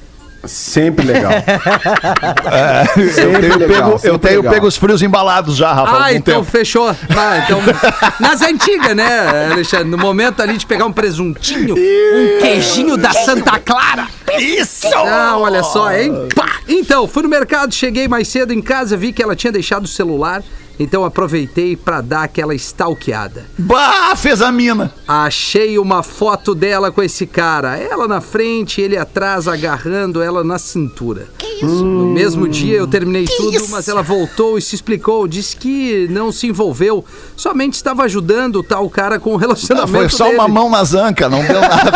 [0.47, 1.31] Sempre legal.
[2.97, 4.53] eu tenho, legal, pego, eu sempre tenho legal.
[4.53, 5.91] pego os frios embalados já, Rafa.
[5.91, 6.51] há Ah, então tempo.
[6.51, 6.87] fechou.
[6.89, 7.59] Ah, então,
[8.19, 9.85] nas antigas, né, Alexandre?
[9.89, 14.07] No momento ali de pegar um presuntinho, um queijinho da Santa Clara.
[14.39, 14.87] Isso!
[14.95, 16.11] Ah, olha só, hein?
[16.35, 16.57] Pá!
[16.67, 19.87] Então, fui no mercado, cheguei mais cedo em casa, vi que ela tinha deixado o
[19.87, 20.43] celular,
[20.79, 23.45] então aproveitei pra dar aquela stalkeada.
[23.57, 24.93] Bah, fez a mina.
[25.07, 27.77] Achei uma foto dela com esse cara.
[27.77, 31.27] Ela na frente, ele atrás, agarrando ela na cintura.
[31.37, 31.83] Que isso?
[31.83, 35.27] No mesmo dia eu terminei tudo, mas ela voltou e se explicou.
[35.27, 37.03] Disse que não se envolveu,
[37.35, 40.37] somente estava ajudando o tal cara com o Não, relacionamento foi só dele.
[40.37, 41.91] uma mão na zanca, não deu nada.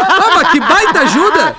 [0.22, 1.56] Ah, mas que baita ajuda!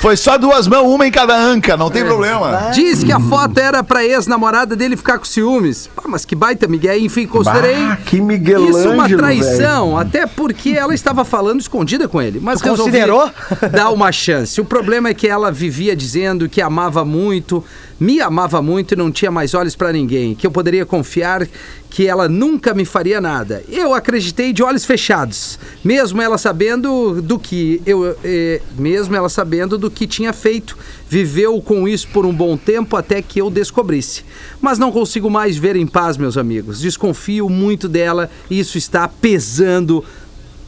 [0.00, 2.70] Foi só duas mãos, uma em cada anca, não tem problema.
[2.72, 5.85] Diz que a foto era pra ex-namorada dele ficar com ciúmes.
[5.86, 6.98] Pá, mas que baita, Miguel.
[6.98, 12.20] Enfim, considerei Bah, que Miguel isso uma traição, até porque ela estava falando escondida com
[12.20, 12.40] ele.
[12.40, 13.30] Mas Tu resolvi considerou?
[13.72, 14.60] dar uma chance.
[14.60, 17.62] O problema é que ela vivia dizendo que amava muito,
[17.98, 21.46] me amava muito e não tinha mais olhos pra ninguém, que eu poderia confiar
[21.88, 23.64] que ela nunca me faria nada.
[23.68, 29.78] Eu acreditei de olhos fechados, mesmo ela sabendo do que eu, eh, mesmo ela sabendo
[29.78, 30.76] do que tinha feito.
[31.08, 34.24] Viveu com isso por um bom tempo até que eu descobrisse.
[34.60, 36.80] Mas não consigo mais ver em paz, meus amigos.
[36.80, 40.04] Desconfio muito dela e isso está pesando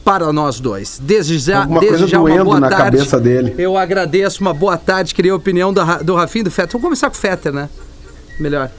[0.03, 0.99] para nós dois.
[1.01, 2.97] Desde já, Alguma desde já uma boa na tarde.
[2.97, 3.53] cabeça dele.
[3.57, 5.13] Eu agradeço, uma boa tarde.
[5.13, 6.71] Queria a opinião do, do Rafinha e do Fetter.
[6.73, 7.69] Vamos começar com o Fetter, né?
[8.39, 8.69] Melhor.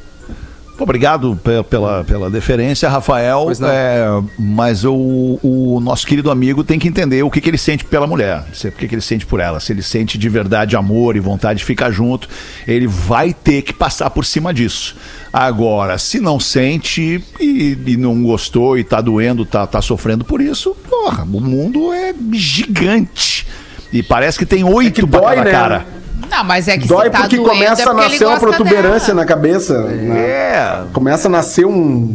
[0.83, 3.49] Obrigado pe- pela, pela deferência, Rafael.
[3.69, 4.07] É,
[4.39, 8.07] mas o, o nosso querido amigo tem que entender o que, que ele sente pela
[8.07, 9.61] mulher, o que, que ele sente por ela.
[9.61, 12.29] Se ele sente de verdade amor e vontade de ficar junto,
[12.67, 14.97] ele vai ter que passar por cima disso.
[15.33, 20.41] Agora, se não sente e, e não gostou e tá doendo, tá, tá sofrendo por
[20.41, 23.47] isso, porra, o mundo é gigante.
[23.93, 25.51] E parece que tem oito pra dói, cada né?
[25.51, 25.87] cara.
[26.29, 29.15] Não, mas é que Dói tá porque doendo, começa é a porque nascer uma protuberância
[29.15, 29.21] dela.
[29.21, 29.83] na cabeça.
[29.83, 30.21] né?
[30.21, 30.83] É.
[30.93, 32.15] Começa a nascer um,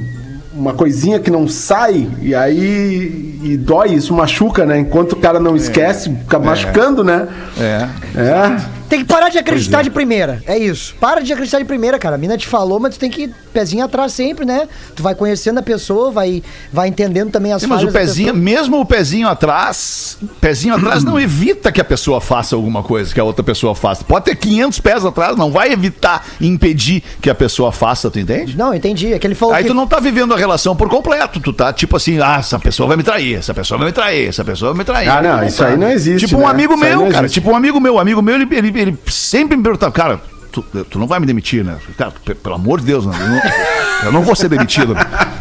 [0.54, 4.80] uma coisinha que não sai, e aí e dói, isso machuca, né?
[4.80, 7.28] Enquanto o cara não esquece, fica machucando, né?
[7.60, 7.88] É.
[8.20, 8.75] É.
[8.90, 10.42] Tem que parar de acreditar de primeira.
[10.46, 10.96] É isso.
[11.00, 12.16] Para de acreditar de primeira, cara.
[12.16, 14.68] A mina te falou, mas tu tem que ir pezinho atrás sempre, né?
[14.96, 18.00] Tu vai conhecendo a pessoa, vai, vai entendendo também as Sim, mas falhas o da
[18.00, 23.14] pezinho, mesmo o pezinho atrás, pezinho atrás não evita que a pessoa faça alguma coisa
[23.14, 24.04] que a outra pessoa faça.
[24.04, 28.58] Pode ter 500 pés atrás, não vai evitar impedir que a pessoa faça, tu entende?
[28.58, 29.14] Não, entendi.
[29.14, 29.70] É que ele falou Aí que...
[29.70, 32.88] tu não tá vivendo a relação por completo, tu tá tipo assim, ah, essa pessoa
[32.88, 35.10] vai me trair, essa pessoa vai me trair, essa pessoa vai me trair.
[35.10, 35.68] Ah, não, Tu isso tá.
[35.70, 36.52] aí não existe, Tipo um né?
[36.52, 38.98] amigo Isso meu, não cara, tipo um amigo meu, um amigo meu, ele, ele, ele
[39.08, 40.22] sempre me perguntava, cara,
[40.52, 41.78] tu, tu não vai me demitir, né?
[41.98, 43.16] Cara, pe- pelo amor de Deus, né?
[43.20, 44.96] eu, não, eu não vou ser demitido.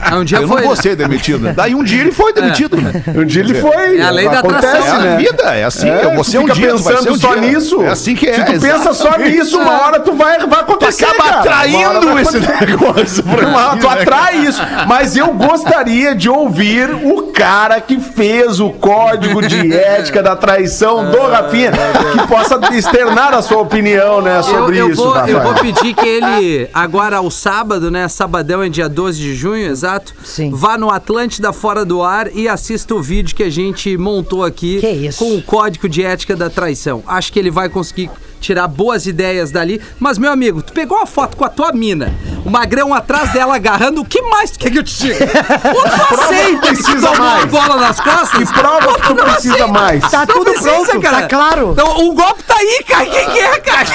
[0.05, 0.83] Ah, um dia eu foi, não vou né?
[0.83, 1.39] ser demitido.
[1.45, 1.53] né?
[1.57, 2.77] Daí um dia ele foi demitido.
[2.77, 2.93] né?
[3.15, 3.99] Um dia ele foi.
[3.99, 5.15] É a lei da acontece, atração, É né?
[5.15, 5.89] a vida, é assim.
[5.89, 7.41] É, eu vou tu ser um fica dia, tu pensando um só dia.
[7.41, 7.83] nisso.
[7.83, 8.35] É assim que é.
[8.35, 9.37] Se tu pensa só exatamente.
[9.39, 11.05] nisso, uma hora tu vai, vai Tu acontecer.
[11.05, 11.67] acaba cara.
[11.69, 13.25] Uma hora atraindo esse negócio.
[13.25, 14.63] Uma- ti, tu né, atrai isso.
[14.87, 21.11] Mas eu gostaria de ouvir o cara que fez o código de ética da traição
[21.11, 25.37] do Rafinha, que possa externar a sua opinião, né, Eu, sobre eu isso, vou, Rafael.
[25.39, 28.09] eu vou pedir que ele, agora ao sábado, né?
[28.09, 29.94] Sabadão é dia 12 de junho, exato.
[30.25, 30.51] Sim.
[30.53, 34.81] Vá no Atlântida Fora do Ar e assista o vídeo que a gente montou aqui
[34.81, 35.19] Que isso.
[35.25, 37.03] com o código de ética da traição.
[37.07, 39.81] Acho que ele vai conseguir tirar boas ideias dali.
[39.99, 42.13] Mas, meu amigo, tu pegou uma foto com a tua mina,
[42.45, 45.25] o magrão atrás dela agarrando, o que mais tu quer que eu te diga?
[45.75, 47.45] O aceita que tu tomou a mais.
[47.51, 48.31] bola nas costas?
[48.51, 49.67] Que prova que tu precisa aceita?
[49.69, 50.11] mais.
[50.11, 51.71] Tá tudo precisa, pronto, tá claro.
[51.73, 53.07] Então, o golpe tá aí, cara.
[53.07, 53.89] Quem que é, cara?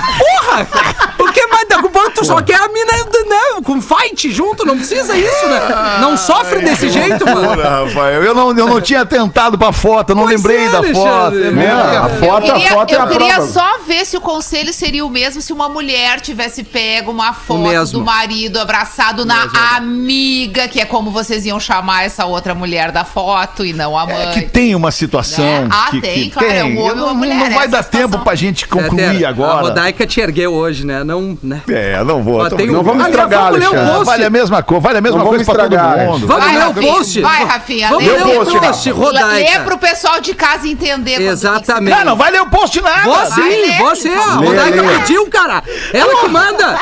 [0.00, 0.68] Porra!
[1.18, 2.10] O que mais da culpa?
[2.14, 5.60] Tu só quer a mina né, com fight junto, não precisa isso, né?
[6.00, 7.56] Não sofre desse jeito, mano.
[7.56, 10.68] Porra, Rafael, eu não, eu não tinha tentado pra foto, eu não Pois lembrei é,
[10.70, 11.34] da foto.
[11.36, 11.70] Né?
[11.70, 13.52] a Eu foto, a queria, foto é eu a queria prova.
[13.52, 17.60] só ver se o conselho seria o mesmo se uma mulher tivesse pego uma foto
[17.60, 17.98] mesmo.
[18.00, 19.44] do marido abraçado na
[19.76, 24.06] amiga, que é como vocês iam chamar essa outra mulher da foto e não a
[24.06, 24.30] mãe.
[24.30, 25.68] É que tem uma situação Né?
[25.70, 28.10] Ah, que, tem, que claro, é um homem não, uma mulher, não vai dar situação.
[28.10, 29.62] tempo pra gente concluir Até A agora.
[29.90, 31.02] Rodaica te ergueu hoje, né?
[31.04, 31.62] Não, né?
[31.68, 32.48] É, não vou.
[32.48, 32.72] Tô tem um- brincando.
[32.78, 34.04] Não vamos Aliás, estragar, vamos ler o Alexandre.
[34.04, 36.26] Vale a mesma coisa, vale a mesma Não coisa vamos pra todo estragar, mundo.
[36.26, 37.20] Vamos Vai, ler o post.
[37.20, 39.60] vai, Rafinha, Vamos lê ler o post, post, Lê Rodaica.
[39.60, 41.20] pro pessoal de casa entender.
[41.20, 41.96] Exatamente.
[41.96, 43.02] Não, não vai ler o post nada.
[43.02, 44.08] Vou sim, ler, você.
[44.10, 44.34] A.
[44.34, 44.98] Rodaica Lê, lê.
[44.98, 45.62] pediu, cara.
[45.92, 46.78] Ela que manda.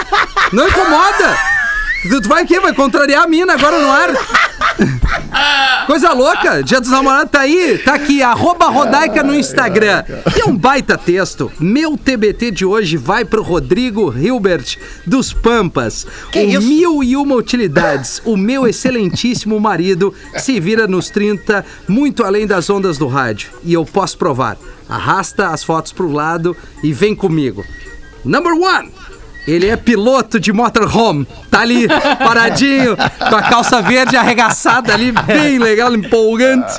[0.53, 1.37] Não incomoda.
[2.09, 2.61] Tu tu vai o quê?
[2.61, 4.11] Vai contrariar a mina agora no ar?
[5.87, 6.63] Coisa louca.
[6.63, 7.79] Dia dos namorados tá aí.
[7.79, 10.05] Tá aqui, arroba Rodaica no Instagram.
[10.37, 11.51] E é um baita texto.
[11.59, 14.77] Meu TBT de hoje vai pro Rodrigo Hilbert
[15.07, 16.07] dos Pampas.
[16.31, 16.61] Que o isso?
[16.61, 18.21] mil e uma utilidades.
[18.25, 23.51] O meu excelentíssimo marido se vira nos 30, muito além das ondas do rádio.
[23.65, 24.57] E eu posso provar.
[24.89, 27.65] Arrasta as fotos pro lado e vem comigo.
[28.25, 28.91] Number one.
[29.49, 31.27] Ele é piloto de motorhome.
[31.51, 31.89] Tá ali,
[32.19, 36.75] paradinho, com a calça verde arregaçada ali, bem legal, empolgante.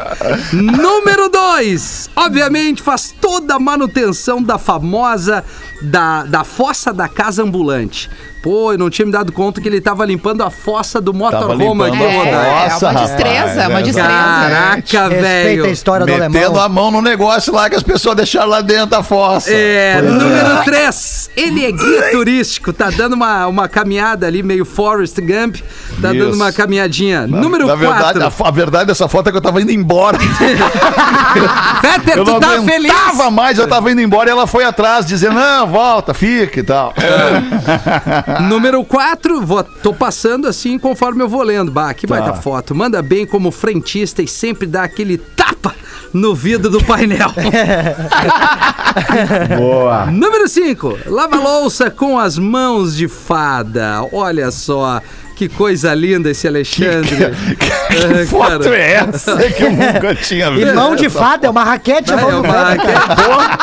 [0.53, 2.07] Número dois.
[2.15, 5.43] Obviamente, faz toda a manutenção da famosa
[5.81, 8.07] da, da fossa da casa ambulante.
[8.41, 11.83] Pô, eu não tinha me dado conta que ele tava limpando a fossa do motorhome
[11.83, 14.07] aqui, a É, é uma destreza, é uma destreza.
[14.09, 15.65] Caraca, Respeita velho.
[15.65, 16.61] a história do Metendo alemão.
[16.63, 19.51] a mão no negócio lá que as pessoas deixaram lá dentro da fossa.
[19.51, 21.29] É, número 3.
[21.35, 25.57] Ele é guia turístico, tá dando uma, uma caminhada ali, meio Forrest Gump.
[26.01, 26.19] Tá Isso.
[26.19, 27.27] dando uma caminhadinha.
[27.27, 28.43] número Na verdade, 4.
[28.45, 30.17] a, a verdade dessa foto é que eu tava indo embora.
[31.81, 32.91] Fetter, Eu tu não tá feliz?
[32.91, 36.63] aguentava mais, eu tava indo embora e ela foi atrás, dizendo, não, volta, fica e
[36.63, 36.93] tal.
[38.47, 41.71] Número 4, vou, tô passando assim conforme eu vou lendo.
[41.71, 42.41] Bah, que baita Tá.
[42.41, 42.75] foto.
[42.75, 45.73] Manda bem como frentista e sempre dá aquele tapa
[46.13, 47.31] no vidro do painel.
[49.57, 50.05] Boa.
[50.07, 54.01] Número 5, lava louça com as mãos de fada.
[54.11, 55.01] Olha só.
[55.35, 57.15] Que coisa linda esse Alexandre.
[57.57, 58.75] Que Ah, foto cara.
[58.77, 60.75] é essa que eu nunca tinha E visto?
[60.75, 63.57] mão de fada, é uma raquete a É mão de uma fada, cara.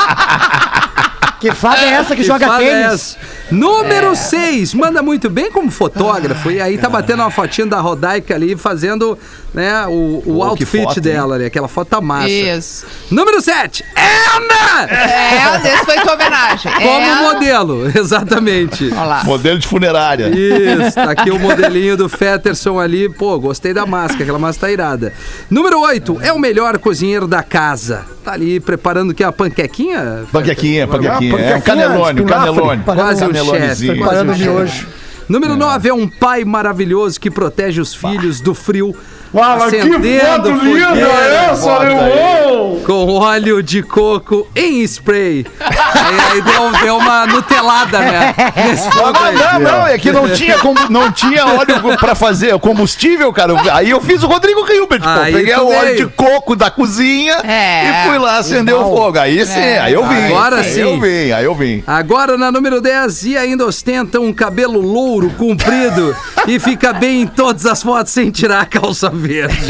[1.38, 2.86] Que fada é essa que, joga fada é tênis?
[2.94, 3.18] essa?
[3.50, 6.50] Número 6, manda muito bem como fotógrafo.
[6.50, 9.18] E aí tá batendo uma fotinha da Rodaica ali, fazendo
[9.54, 11.02] né, o, o que outfit foto, hein?
[11.02, 11.44] dela ali.
[11.46, 12.28] Aquela foto tá massa.
[12.28, 12.86] Isso.
[13.10, 14.92] Número 7, Ana!
[14.92, 16.72] É, esse foi tua homenagem.
[16.72, 17.14] Como é.
[17.22, 18.90] modelo, exatamente.
[18.92, 19.24] Olha lá.
[19.24, 20.28] Modelo de funerária.
[20.28, 23.08] Isso, tá aqui o modelinho do Fetterson ali.
[23.08, 25.12] Pô, gostei da máscara, aquela máscara tá irada.
[25.48, 28.04] Número 8, é o melhor cozinheiro da casa.
[28.24, 30.24] Tá ali preparando que a panquequinha?
[30.32, 31.12] Panquequinha, panquequinha.
[31.12, 32.82] É um panquequinha, canelone, um canelone.
[32.82, 33.94] Quase um Canelonezinho.
[33.94, 34.04] chefe.
[34.04, 34.56] Parando quase de chefe.
[34.56, 34.86] hoje.
[35.28, 38.94] Número 9 é um pai maravilhoso que protege os filhos do frio.
[39.32, 42.86] Mas que acendendo foto linda fogueira essa!
[42.86, 45.44] Com óleo de coco em spray.
[45.60, 45.76] Aí,
[46.32, 48.34] aí deu, deu uma nutelada, né?
[48.56, 49.34] Nesse fogo Não, aí.
[49.34, 53.54] não, não, é que não tinha, como, não tinha óleo pra fazer o combustível, cara.
[53.72, 55.08] Aí eu fiz o Rodrigo Hilbert, pô.
[55.08, 58.04] Aí Peguei o óleo de coco da cozinha É.
[58.04, 59.18] e fui lá acender o fogo.
[59.18, 59.78] Aí sim, É.
[59.80, 60.26] aí eu vim.
[60.26, 60.80] Agora aí sim.
[60.80, 61.82] eu vim, aí eu vim.
[61.86, 66.16] Agora na número 10 e ainda ostenta um cabelo louro comprido
[66.46, 69.56] e fica bem em todas as fotos sem tirar a calça verde.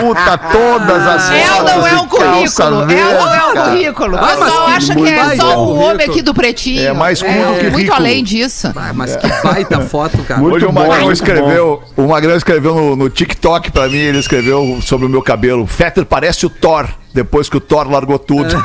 [0.00, 2.92] Puta, todas as É ou fotos não é calça currículo?
[2.92, 3.70] É ou não é verde, cara.
[3.70, 4.16] currículo?
[4.16, 6.82] O Ah, pessoal que acha que muito é só o homem aqui do pretinho.
[6.86, 7.94] É mais curto que Muito rico.
[7.94, 8.72] além disso.
[8.76, 10.40] Ah, mas que baita foto, cara.
[10.40, 13.96] Muito Hoje o bom, Magrão muito escreveu, o Magrão escreveu no, no TikTok pra mim,
[13.98, 15.66] ele escreveu sobre o meu cabelo.
[15.66, 18.54] Fetter parece o Thor, depois que o Thor largou tudo.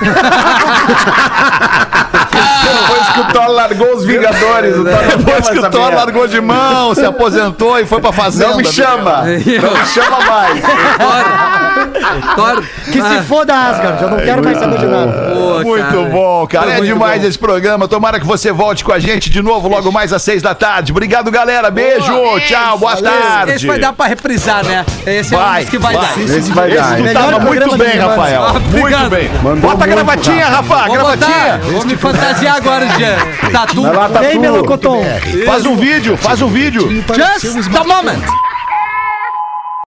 [2.67, 5.69] Depois que o Thor largou os Vingadores, o Thor Depois que o.
[5.69, 8.49] Thor largou de mão, se aposentou e foi pra fazenda.
[8.49, 9.23] Não me chama!
[9.23, 11.76] Não me chama mais!
[12.35, 12.63] Thor.
[12.85, 14.03] Que se foda, Asgard.
[14.03, 15.31] Eu não quero mais saber de nada.
[15.33, 16.01] Pô, Muito cara.
[16.09, 16.63] bom, cara.
[16.65, 17.27] Foi É muito demais bom.
[17.27, 17.87] esse programa.
[17.87, 20.91] Tomara que você volte com a gente de novo logo mais às seis da tarde.
[20.91, 21.69] Obrigado, galera.
[21.71, 22.13] Beijo.
[22.47, 22.77] Tchau.
[22.77, 23.53] Boa tarde.
[23.53, 24.85] Esse vai dar pra reprisar, né?
[25.05, 26.05] Esse é um Vai, que vai, vai.
[26.05, 26.19] dar.
[26.21, 26.95] Esse vai Esse dar.
[26.97, 27.03] tu?
[27.03, 27.97] Melhor tava muito bem.
[27.97, 28.43] Rafael.
[28.43, 29.29] Ah, muito bem.
[29.41, 30.75] Mandou Bota a muito, gravatinha, Rafa.
[30.75, 30.87] Rafa.
[30.87, 31.15] Vou botar.
[31.15, 31.57] Gravatinha.
[31.71, 33.81] Vou me fantasiar agora de tatu.
[33.83, 34.39] Vai Vem.
[34.39, 35.03] Melocoton.
[35.45, 36.87] Faz um vídeo, faz um vídeo.
[36.89, 38.46] Just a moment.